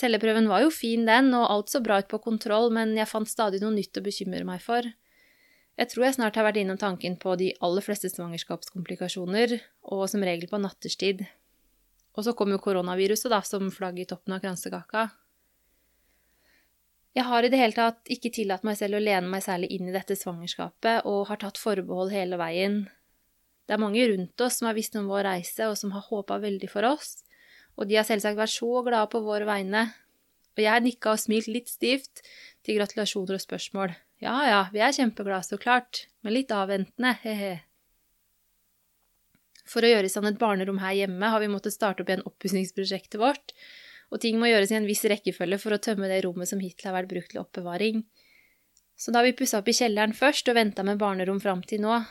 Celleprøven 0.00 0.46
var 0.48 0.62
jo 0.64 0.70
fin, 0.72 1.02
den, 1.08 1.32
og 1.36 1.48
alt 1.50 1.72
så 1.72 1.82
bra 1.84 1.98
ut 2.00 2.08
på 2.08 2.22
kontroll, 2.24 2.70
men 2.72 2.94
jeg 2.96 3.10
fant 3.10 3.28
stadig 3.28 3.60
noe 3.60 3.74
nytt 3.74 3.98
å 3.98 4.04
bekymre 4.06 4.46
meg 4.48 4.62
for. 4.64 4.86
Jeg 5.80 5.88
tror 5.88 6.04
jeg 6.04 6.16
snart 6.18 6.36
har 6.36 6.44
vært 6.44 6.58
innom 6.60 6.76
tanken 6.76 7.14
på 7.16 7.38
de 7.40 7.54
aller 7.64 7.80
fleste 7.80 8.10
svangerskapskomplikasjoner, 8.12 9.54
og 9.88 10.02
som 10.12 10.24
regel 10.26 10.50
på 10.50 10.60
natterstid. 10.60 11.22
Og 12.12 12.26
så 12.26 12.34
kom 12.36 12.52
jo 12.52 12.58
koronaviruset, 12.60 13.30
da, 13.32 13.38
som 13.40 13.70
flagg 13.72 14.02
i 14.02 14.04
toppen 14.10 14.34
av 14.36 14.42
kransekaka. 14.44 15.06
Jeg 17.16 17.24
har 17.26 17.46
i 17.46 17.50
det 17.50 17.58
hele 17.62 17.74
tatt 17.74 18.12
ikke 18.12 18.30
tillatt 18.36 18.66
meg 18.66 18.76
selv 18.76 18.98
å 18.98 19.02
lene 19.02 19.32
meg 19.32 19.42
særlig 19.46 19.70
inn 19.72 19.88
i 19.88 19.94
dette 19.94 20.18
svangerskapet, 20.20 21.08
og 21.08 21.30
har 21.30 21.40
tatt 21.40 21.58
forbehold 21.58 22.12
hele 22.12 22.36
veien. 22.38 22.82
Det 23.64 23.78
er 23.78 23.80
mange 23.80 24.04
rundt 24.12 24.44
oss 24.44 24.60
som 24.60 24.68
har 24.68 24.76
visst 24.76 25.00
om 25.00 25.08
vår 25.08 25.24
reise, 25.30 25.64
og 25.64 25.80
som 25.80 25.96
har 25.96 26.04
håpa 26.10 26.42
veldig 26.44 26.68
for 26.68 26.90
oss, 26.90 27.22
og 27.80 27.88
de 27.88 27.96
har 27.96 28.04
selvsagt 28.04 28.36
vært 28.36 28.52
så 28.52 28.84
glade 28.84 29.08
på 29.14 29.24
våre 29.24 29.48
vegne. 29.48 29.88
Og 30.58 30.62
jeg 30.66 30.84
nikka 30.84 31.16
og 31.16 31.24
smilt 31.24 31.48
litt 31.48 31.72
stivt 31.72 32.20
til 32.66 32.76
gratulasjoner 32.76 33.40
og 33.40 33.46
spørsmål. 33.48 33.96
Ja 34.20 34.36
ja, 34.44 34.60
vi 34.72 34.82
er 34.84 34.92
kjempeglade, 34.92 35.46
så 35.48 35.56
klart, 35.56 36.04
men 36.20 36.34
litt 36.36 36.50
avventende, 36.52 37.14
he-he. 37.22 37.54
For 39.70 39.86
å 39.86 39.90
gjøre 39.90 40.08
i 40.08 40.12
stand 40.12 40.28
et 40.28 40.40
barnerom 40.40 40.80
her 40.82 40.96
hjemme 40.98 41.30
har 41.32 41.40
vi 41.40 41.48
måttet 41.48 41.72
starte 41.72 42.02
opp 42.02 42.10
igjen 42.10 42.26
oppussingsprosjektet 42.28 43.20
vårt, 43.22 43.54
og 44.10 44.20
ting 44.20 44.36
må 44.40 44.50
gjøres 44.50 44.74
i 44.74 44.76
en 44.76 44.88
viss 44.88 45.06
rekkefølge 45.08 45.60
for 45.62 45.72
å 45.72 45.80
tømme 45.80 46.10
det 46.10 46.20
rommet 46.26 46.50
som 46.50 46.60
hittil 46.60 46.90
har 46.90 46.98
vært 46.98 47.12
brukt 47.12 47.30
til 47.32 47.40
oppbevaring. 47.40 48.02
Så 49.00 49.14
da 49.14 49.22
har 49.22 49.30
vi 49.30 49.36
pussa 49.38 49.62
opp 49.62 49.70
i 49.70 49.76
kjelleren 49.78 50.12
først 50.16 50.50
og 50.52 50.58
venta 50.58 50.84
med 50.84 51.00
barnerom 51.00 51.40
fram 51.40 51.62
til 51.64 51.80
nå, 51.80 52.02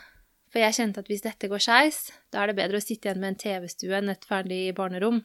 for 0.50 0.64
jeg 0.64 0.80
kjente 0.80 1.04
at 1.04 1.12
hvis 1.12 1.26
dette 1.28 1.50
går 1.52 1.62
skeis, 1.62 2.08
da 2.34 2.42
er 2.42 2.50
det 2.50 2.58
bedre 2.58 2.80
å 2.80 2.82
sitte 2.82 3.10
igjen 3.10 3.22
med 3.22 3.36
en 3.36 3.44
TV-stue 3.44 4.00
enn 4.00 4.10
et 4.16 4.26
ferdig 4.26 4.64
barnerom, 4.80 5.22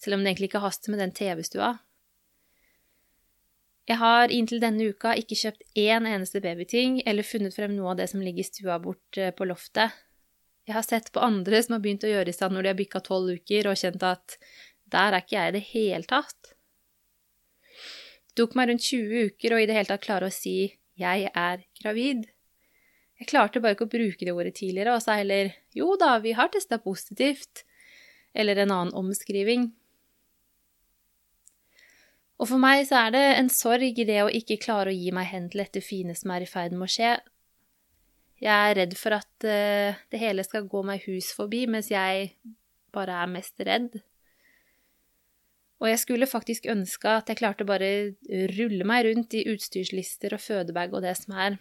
selv 0.00 0.16
om 0.16 0.24
det 0.24 0.32
egentlig 0.32 0.48
ikke 0.48 0.64
haster 0.64 0.94
med 0.94 1.02
den 1.02 1.12
TV-stua. 1.12 1.74
Jeg 3.86 4.00
har 4.00 4.32
inntil 4.34 4.60
denne 4.60 4.90
uka 4.90 5.14
ikke 5.14 5.38
kjøpt 5.38 5.62
én 5.78 6.08
eneste 6.10 6.42
babyting 6.42 7.02
eller 7.06 7.22
funnet 7.22 7.54
frem 7.54 7.76
noe 7.76 7.92
av 7.92 8.00
det 8.00 8.08
som 8.10 8.20
ligger 8.20 8.42
i 8.42 8.48
stua 8.48 8.80
bort 8.82 9.18
eh, 9.20 9.30
på 9.30 9.46
loftet, 9.46 9.94
jeg 10.66 10.74
har 10.74 10.82
sett 10.82 11.12
på 11.14 11.22
andre 11.22 11.60
som 11.62 11.76
har 11.76 11.82
begynt 11.84 12.04
å 12.04 12.10
gjøre 12.10 12.32
i 12.32 12.34
stand 12.34 12.56
når 12.56 12.66
de 12.66 12.70
har 12.72 12.78
bikka 12.80 13.00
tolv 13.06 13.36
uker, 13.38 13.68
og 13.70 13.78
kjent 13.78 14.02
at 14.02 14.34
der 14.90 15.14
er 15.14 15.22
ikke 15.22 15.36
jeg 15.36 15.52
i 15.52 15.54
det 15.54 15.66
hele 15.70 16.08
tatt. 16.10 16.54
Det 18.26 18.34
tok 18.40 18.56
meg 18.58 18.72
rundt 18.72 18.88
20 18.88 19.30
uker 19.30 19.54
å 19.54 19.60
i 19.62 19.68
det 19.70 19.76
hele 19.76 19.90
tatt 19.92 20.02
klare 20.02 20.26
å 20.26 20.34
si 20.34 20.74
'jeg 20.98 21.30
er 21.34 21.62
gravid'. 21.78 22.26
Jeg 23.20 23.28
klarte 23.30 23.60
bare 23.62 23.76
ikke 23.76 23.86
å 23.86 23.94
bruke 23.94 24.24
det 24.26 24.34
ordet 24.34 24.54
tidligere, 24.56 24.94
og 24.94 25.02
sa 25.02 25.14
heller 25.14 25.54
'jo 25.72 25.96
da, 25.96 26.18
vi 26.18 26.32
har 26.32 26.48
testa 26.48 26.78
positivt', 26.78 27.62
eller 28.34 28.56
en 28.58 28.70
annen 28.70 28.94
omskriving. 28.94 29.72
Og 32.36 32.50
for 32.50 32.60
meg 32.60 32.82
så 32.88 33.06
er 33.06 33.14
det 33.14 33.24
en 33.38 33.48
sorg 33.52 33.96
i 33.96 34.04
det 34.08 34.20
å 34.22 34.32
ikke 34.32 34.60
klare 34.60 34.92
å 34.92 34.96
gi 34.96 35.12
meg 35.14 35.30
hen 35.30 35.48
til 35.52 35.62
dette 35.64 35.80
fine 35.84 36.14
som 36.16 36.34
er 36.34 36.44
i 36.44 36.50
ferd 36.50 36.76
med 36.76 36.84
å 36.84 36.92
skje, 36.92 37.14
jeg 38.42 38.52
er 38.52 38.76
redd 38.76 38.92
for 39.00 39.16
at 39.16 39.46
uh, 39.48 39.96
det 40.12 40.20
hele 40.20 40.44
skal 40.44 40.66
gå 40.68 40.82
meg 40.84 41.06
hus 41.08 41.30
forbi, 41.36 41.64
mens 41.70 41.88
jeg 41.92 42.34
bare 42.92 43.22
er 43.22 43.32
mest 43.32 43.62
redd. 43.64 43.96
Og 45.80 45.88
jeg 45.90 46.00
skulle 46.00 46.28
faktisk 46.28 46.68
ønske 46.72 47.16
at 47.20 47.28
jeg 47.28 47.40
klarte 47.40 47.66
bare 47.68 48.16
rulle 48.56 48.84
meg 48.88 49.08
rundt 49.08 49.36
i 49.36 49.44
utstyrslister 49.52 50.36
og 50.36 50.40
fødebag 50.40 50.94
og 50.96 51.04
det 51.04 51.16
som 51.18 51.36
er. 51.36 51.58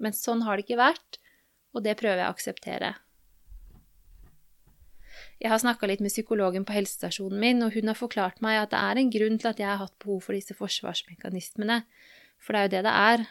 Men 0.00 0.16
sånn 0.16 0.44
har 0.46 0.56
det 0.56 0.66
ikke 0.66 0.80
vært, 0.80 1.20
og 1.76 1.84
det 1.84 1.98
prøver 2.00 2.22
jeg 2.22 2.28
å 2.28 2.36
akseptere. 2.36 2.94
Jeg 5.42 5.50
har 5.50 5.58
snakka 5.58 5.88
litt 5.90 6.02
med 6.04 6.12
psykologen 6.12 6.62
på 6.62 6.74
helsestasjonen 6.76 7.40
min, 7.42 7.62
og 7.66 7.74
hun 7.74 7.90
har 7.90 7.98
forklart 7.98 8.38
meg 8.44 8.60
at 8.60 8.70
det 8.70 8.78
er 8.78 8.98
en 9.00 9.08
grunn 9.10 9.40
til 9.42 9.50
at 9.50 9.58
jeg 9.58 9.66
har 9.66 9.80
hatt 9.80 9.96
behov 9.98 10.20
for 10.28 10.38
disse 10.38 10.54
forsvarsmekanismene, 10.54 11.80
for 12.38 12.54
det 12.54 12.60
er 12.60 12.68
jo 12.68 12.74
det 12.76 12.82
det 12.86 12.92
er. 13.00 13.24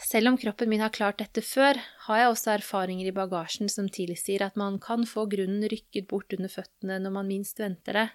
Selv 0.00 0.30
om 0.30 0.38
kroppen 0.40 0.70
min 0.72 0.80
har 0.80 0.94
klart 0.96 1.20
dette 1.20 1.44
før, 1.44 1.76
har 2.06 2.22
jeg 2.22 2.30
også 2.32 2.54
erfaringer 2.54 3.10
i 3.10 3.12
bagasjen 3.12 3.68
som 3.68 3.90
tilsier 3.92 4.46
at 4.46 4.56
man 4.56 4.80
kan 4.80 5.04
få 5.04 5.26
grunnen 5.28 5.68
rykket 5.68 6.08
bort 6.08 6.32
under 6.32 6.48
føttene 6.48 6.96
når 7.04 7.14
man 7.18 7.28
minst 7.28 7.60
venter 7.60 8.00
det. 8.00 8.08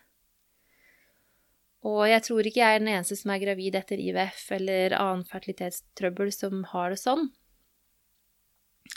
Og 1.86 2.08
jeg 2.10 2.26
tror 2.26 2.50
ikke 2.50 2.64
jeg 2.64 2.80
er 2.80 2.82
den 2.82 2.94
eneste 2.96 3.20
som 3.20 3.30
er 3.30 3.44
gravid 3.44 3.78
etter 3.78 4.02
IVF 4.02 4.48
eller 4.58 4.98
annen 4.98 5.28
fertilitetstrøbbel 5.30 6.34
som 6.34 6.66
har 6.74 6.96
det 6.96 7.04
sånn. 7.04 7.30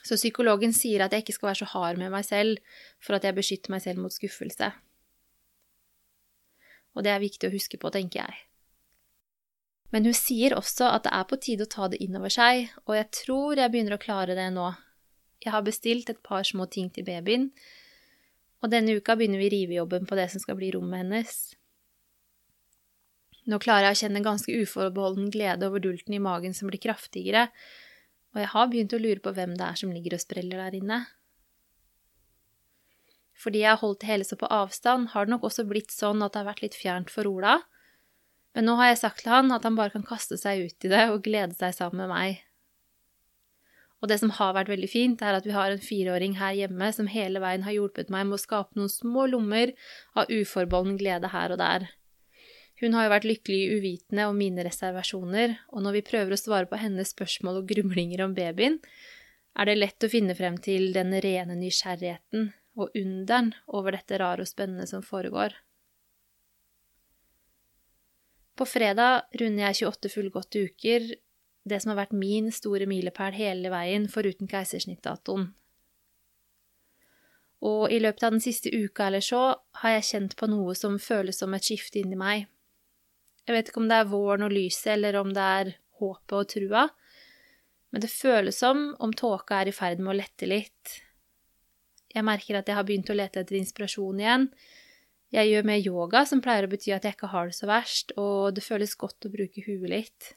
Så 0.06 0.16
psykologen 0.18 0.74
sier 0.76 1.04
at 1.04 1.12
jeg 1.12 1.24
ikke 1.24 1.36
skal 1.36 1.50
være 1.50 1.60
så 1.62 1.70
hard 1.74 1.98
med 2.00 2.12
meg 2.14 2.26
selv 2.26 2.60
for 3.02 3.18
at 3.18 3.26
jeg 3.26 3.36
beskytter 3.36 3.74
meg 3.74 3.82
selv 3.84 4.02
mot 4.02 4.14
skuffelse. 4.14 4.70
Og 6.96 7.04
det 7.06 7.12
er 7.12 7.22
viktig 7.22 7.48
å 7.48 7.54
huske 7.54 7.80
på, 7.80 7.90
tenker 7.94 8.24
jeg. 8.24 8.38
Men 9.94 10.04
hun 10.04 10.16
sier 10.16 10.54
også 10.56 10.90
at 10.92 11.06
det 11.06 11.14
er 11.16 11.26
på 11.28 11.38
tide 11.40 11.64
å 11.64 11.72
ta 11.72 11.88
det 11.88 12.00
innover 12.04 12.32
seg, 12.32 12.68
og 12.84 12.96
jeg 12.98 13.08
tror 13.22 13.60
jeg 13.60 13.72
begynner 13.72 13.96
å 13.96 14.02
klare 14.02 14.36
det 14.36 14.48
nå. 14.52 14.70
Jeg 15.44 15.54
har 15.54 15.64
bestilt 15.64 16.10
et 16.10 16.20
par 16.24 16.44
små 16.44 16.66
ting 16.68 16.90
til 16.92 17.06
babyen, 17.06 17.48
og 18.58 18.72
denne 18.72 18.98
uka 18.98 19.14
begynner 19.16 19.40
vi 19.40 19.52
rivejobben 19.54 20.08
på 20.08 20.18
det 20.18 20.26
som 20.32 20.42
skal 20.42 20.58
bli 20.58 20.72
rommet 20.74 21.04
hennes. 21.04 21.36
Nå 23.48 23.60
klarer 23.62 23.88
jeg 23.88 23.96
å 23.96 24.00
kjenne 24.02 24.24
ganske 24.26 24.56
uforbeholden 24.60 25.30
glede 25.32 25.70
over 25.70 25.80
dulten 25.80 26.16
i 26.16 26.20
magen 26.20 26.56
som 26.56 26.68
blir 26.68 26.82
kraftigere, 26.82 27.46
og 28.34 28.42
jeg 28.42 28.50
har 28.52 28.68
begynt 28.70 28.94
å 28.94 29.00
lure 29.00 29.22
på 29.24 29.32
hvem 29.36 29.54
det 29.58 29.64
er 29.64 29.78
som 29.80 29.92
ligger 29.94 30.16
og 30.16 30.22
spreller 30.22 30.60
der 30.64 30.76
inne. 30.78 30.98
Fordi 33.38 33.62
jeg 33.62 33.70
har 33.70 33.80
holdt 33.80 34.02
det 34.02 34.10
hele 34.10 34.26
så 34.26 34.36
på 34.38 34.50
avstand, 34.50 35.12
har 35.14 35.26
det 35.26 35.34
nok 35.36 35.46
også 35.48 35.64
blitt 35.68 35.94
sånn 35.94 36.24
at 36.24 36.34
det 36.34 36.42
har 36.42 36.50
vært 36.50 36.64
litt 36.66 36.78
fjernt 36.78 37.12
for 37.12 37.28
Ola, 37.30 37.60
men 38.56 38.66
nå 38.66 38.74
har 38.80 38.90
jeg 38.90 39.02
sagt 39.04 39.22
til 39.22 39.30
han 39.30 39.54
at 39.54 39.64
han 39.66 39.76
bare 39.78 39.94
kan 39.94 40.06
kaste 40.06 40.38
seg 40.40 40.66
ut 40.66 40.86
i 40.86 40.90
det 40.90 41.04
og 41.12 41.22
glede 41.26 41.54
seg 41.54 41.76
sammen 41.76 42.02
med 42.02 42.10
meg. 42.10 42.44
Og 44.02 44.10
det 44.10 44.20
som 44.20 44.30
har 44.34 44.54
vært 44.54 44.70
veldig 44.70 44.88
fint, 44.90 45.22
er 45.22 45.34
at 45.38 45.46
vi 45.46 45.54
har 45.54 45.74
en 45.74 45.82
fireåring 45.82 46.36
her 46.38 46.54
hjemme 46.54 46.90
som 46.94 47.10
hele 47.10 47.42
veien 47.42 47.64
har 47.66 47.74
hjulpet 47.74 48.12
meg 48.14 48.28
med 48.28 48.38
å 48.38 48.42
skape 48.42 48.78
noen 48.78 48.90
små 48.92 49.26
lommer 49.30 49.74
av 50.14 50.30
uforbeholden 50.30 50.98
glede 51.00 51.30
her 51.32 51.54
og 51.54 51.62
der. 51.62 51.88
Hun 52.78 52.94
har 52.94 53.08
jo 53.08 53.12
vært 53.14 53.26
lykkelig 53.26 53.78
uvitende 53.78 54.28
om 54.30 54.36
mine 54.38 54.62
reservasjoner, 54.62 55.56
og 55.74 55.82
når 55.82 55.98
vi 55.98 56.06
prøver 56.12 56.34
å 56.34 56.38
svare 56.38 56.68
på 56.70 56.78
hennes 56.78 57.10
spørsmål 57.10 57.62
og 57.62 57.70
grumlinger 57.72 58.22
om 58.22 58.36
babyen, 58.36 58.78
er 59.58 59.66
det 59.66 59.78
lett 59.78 60.04
å 60.06 60.10
finne 60.12 60.36
frem 60.38 60.60
til 60.62 60.92
den 60.94 61.10
rene 61.24 61.56
nysgjerrigheten 61.58 62.52
og 62.78 62.94
underen 62.94 63.50
over 63.74 63.96
dette 63.96 64.20
rare 64.22 64.44
og 64.44 64.50
spennende 64.50 64.86
som 64.86 65.02
foregår. 65.02 65.56
På 68.58 68.66
fredag 68.66 69.26
runder 69.38 69.68
jeg 69.68 69.86
28 69.86 70.12
fullgåtte 70.14 70.62
uker, 70.70 71.08
det 71.68 71.80
som 71.82 71.92
har 71.92 72.04
vært 72.04 72.14
min 72.16 72.50
store 72.54 72.86
milepæl 72.90 73.34
hele 73.34 73.70
veien, 73.70 74.06
foruten 74.10 74.50
keisersnittdatoen. 74.50 75.50
Og 77.66 77.90
i 77.90 77.98
løpet 77.98 78.22
av 78.22 78.36
den 78.36 78.42
siste 78.42 78.70
uka 78.70 79.08
eller 79.08 79.22
så 79.24 79.42
har 79.82 79.96
jeg 79.96 80.06
kjent 80.12 80.36
på 80.38 80.46
noe 80.50 80.74
som 80.78 80.98
føles 81.02 81.38
som 81.42 81.54
et 81.58 81.66
skifte 81.66 81.98
inni 82.02 82.18
meg. 82.18 82.46
Jeg 83.48 83.56
vet 83.56 83.70
ikke 83.70 83.80
om 83.80 83.88
det 83.88 83.96
er 83.96 84.10
våren 84.10 84.44
og 84.44 84.52
lyset, 84.52 84.90
eller 84.98 85.16
om 85.16 85.30
det 85.32 85.44
er 85.58 85.74
håpet 86.02 86.34
og 86.36 86.48
trua, 86.52 86.82
men 87.88 88.02
det 88.04 88.10
føles 88.12 88.58
som 88.60 88.90
om 89.00 89.14
tåka 89.16 89.62
er 89.62 89.70
i 89.70 89.72
ferd 89.72 90.02
med 90.02 90.12
å 90.12 90.18
lette 90.18 90.48
litt. 90.48 90.98
Jeg 92.12 92.26
merker 92.28 92.58
at 92.58 92.68
jeg 92.68 92.76
har 92.76 92.84
begynt 92.84 93.08
å 93.08 93.16
lete 93.16 93.40
etter 93.40 93.56
inspirasjon 93.56 94.20
igjen. 94.20 94.44
Jeg 95.32 95.48
gjør 95.48 95.66
mer 95.68 95.80
yoga, 95.80 96.24
som 96.28 96.42
pleier 96.44 96.68
å 96.68 96.72
bety 96.72 96.92
at 96.92 97.08
jeg 97.08 97.16
ikke 97.16 97.32
har 97.32 97.48
det 97.48 97.56
så 97.56 97.68
verst, 97.68 98.12
og 98.20 98.52
det 98.56 98.64
føles 98.64 98.92
godt 99.00 99.28
å 99.28 99.32
bruke 99.32 99.64
huet 99.64 99.88
litt. 99.92 100.34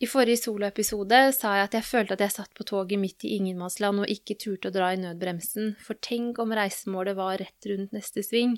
I 0.00 0.08
forrige 0.08 0.40
soloepisode 0.40 1.18
sa 1.36 1.58
jeg 1.58 1.66
at 1.68 1.74
jeg 1.76 1.84
følte 1.84 2.16
at 2.16 2.22
jeg 2.24 2.32
satt 2.32 2.54
på 2.56 2.64
toget 2.66 2.98
midt 3.02 3.26
i 3.28 3.34
ingenmannsland 3.36 4.02
og 4.02 4.10
ikke 4.10 4.38
turte 4.40 4.70
å 4.70 4.74
dra 4.74 4.94
i 4.94 4.98
nødbremsen, 4.98 5.74
for 5.78 5.98
tenk 6.00 6.40
om 6.40 6.54
reisemålet 6.56 7.18
var 7.18 7.36
rett 7.42 7.68
rundt 7.68 7.92
neste 7.94 8.24
sving. 8.24 8.56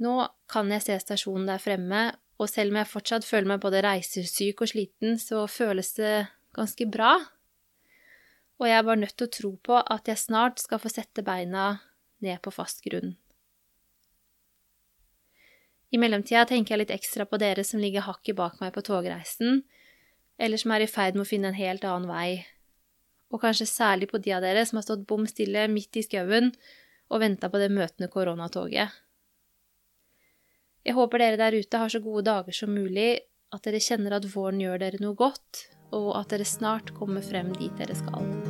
Nå 0.00 0.14
kan 0.48 0.70
jeg 0.72 0.84
se 0.86 0.96
stasjonen 1.02 1.48
der 1.50 1.60
fremme, 1.60 2.08
og 2.40 2.48
selv 2.48 2.72
om 2.72 2.80
jeg 2.80 2.88
fortsatt 2.88 3.26
føler 3.28 3.52
meg 3.52 3.60
både 3.60 3.82
reisesyk 3.84 4.62
og 4.64 4.70
sliten, 4.72 5.18
så 5.20 5.44
føles 5.44 5.92
det 5.98 6.14
ganske 6.56 6.86
bra. 6.88 7.18
Og 8.60 8.68
jeg 8.68 8.78
er 8.78 8.86
bare 8.86 9.02
nødt 9.02 9.16
til 9.16 9.28
å 9.28 9.34
tro 9.36 9.50
på 9.60 9.80
at 9.80 10.08
jeg 10.08 10.20
snart 10.20 10.62
skal 10.62 10.80
få 10.80 10.92
sette 10.92 11.24
beina 11.24 11.74
ned 12.24 12.40
på 12.44 12.52
fast 12.52 12.80
grunn. 12.84 13.14
I 15.90 15.98
mellomtida 15.98 16.46
tenker 16.46 16.74
jeg 16.74 16.84
litt 16.84 16.94
ekstra 16.94 17.26
på 17.26 17.40
dere 17.42 17.64
som 17.66 17.80
ligger 17.82 18.06
hakket 18.06 18.38
bak 18.38 18.60
meg 18.62 18.72
på 18.76 18.84
togreisen, 18.86 19.64
eller 20.40 20.60
som 20.60 20.72
er 20.72 20.84
i 20.84 20.88
ferd 20.88 21.18
med 21.18 21.26
å 21.26 21.28
finne 21.28 21.50
en 21.50 21.58
helt 21.58 21.84
annen 21.84 22.08
vei, 22.08 22.46
og 23.30 23.42
kanskje 23.42 23.68
særlig 23.68 24.08
på 24.10 24.20
de 24.22 24.32
av 24.36 24.44
dere 24.44 24.62
som 24.66 24.78
har 24.78 24.86
stått 24.86 25.06
bom 25.10 25.26
stille 25.28 25.66
midt 25.68 25.98
i 25.98 26.04
skauen 26.06 26.52
og 27.10 27.22
venta 27.24 27.50
på 27.50 27.60
det 27.60 27.72
møtende 27.74 28.08
koronatoget. 28.12 28.94
Jeg 30.86 30.96
håper 30.96 31.20
dere 31.20 31.40
der 31.40 31.58
ute 31.60 31.80
har 31.82 31.92
så 31.92 32.00
gode 32.00 32.24
dager 32.28 32.56
som 32.56 32.72
mulig, 32.72 33.10
at 33.52 33.66
dere 33.66 33.82
kjenner 33.82 34.16
at 34.16 34.28
våren 34.32 34.62
gjør 34.62 34.80
dere 34.80 35.02
noe 35.02 35.18
godt, 35.18 35.66
og 35.92 36.14
at 36.20 36.32
dere 36.32 36.46
snart 36.48 36.94
kommer 36.96 37.24
frem 37.24 37.52
dit 37.58 37.76
dere 37.80 37.98
skal. 37.98 38.49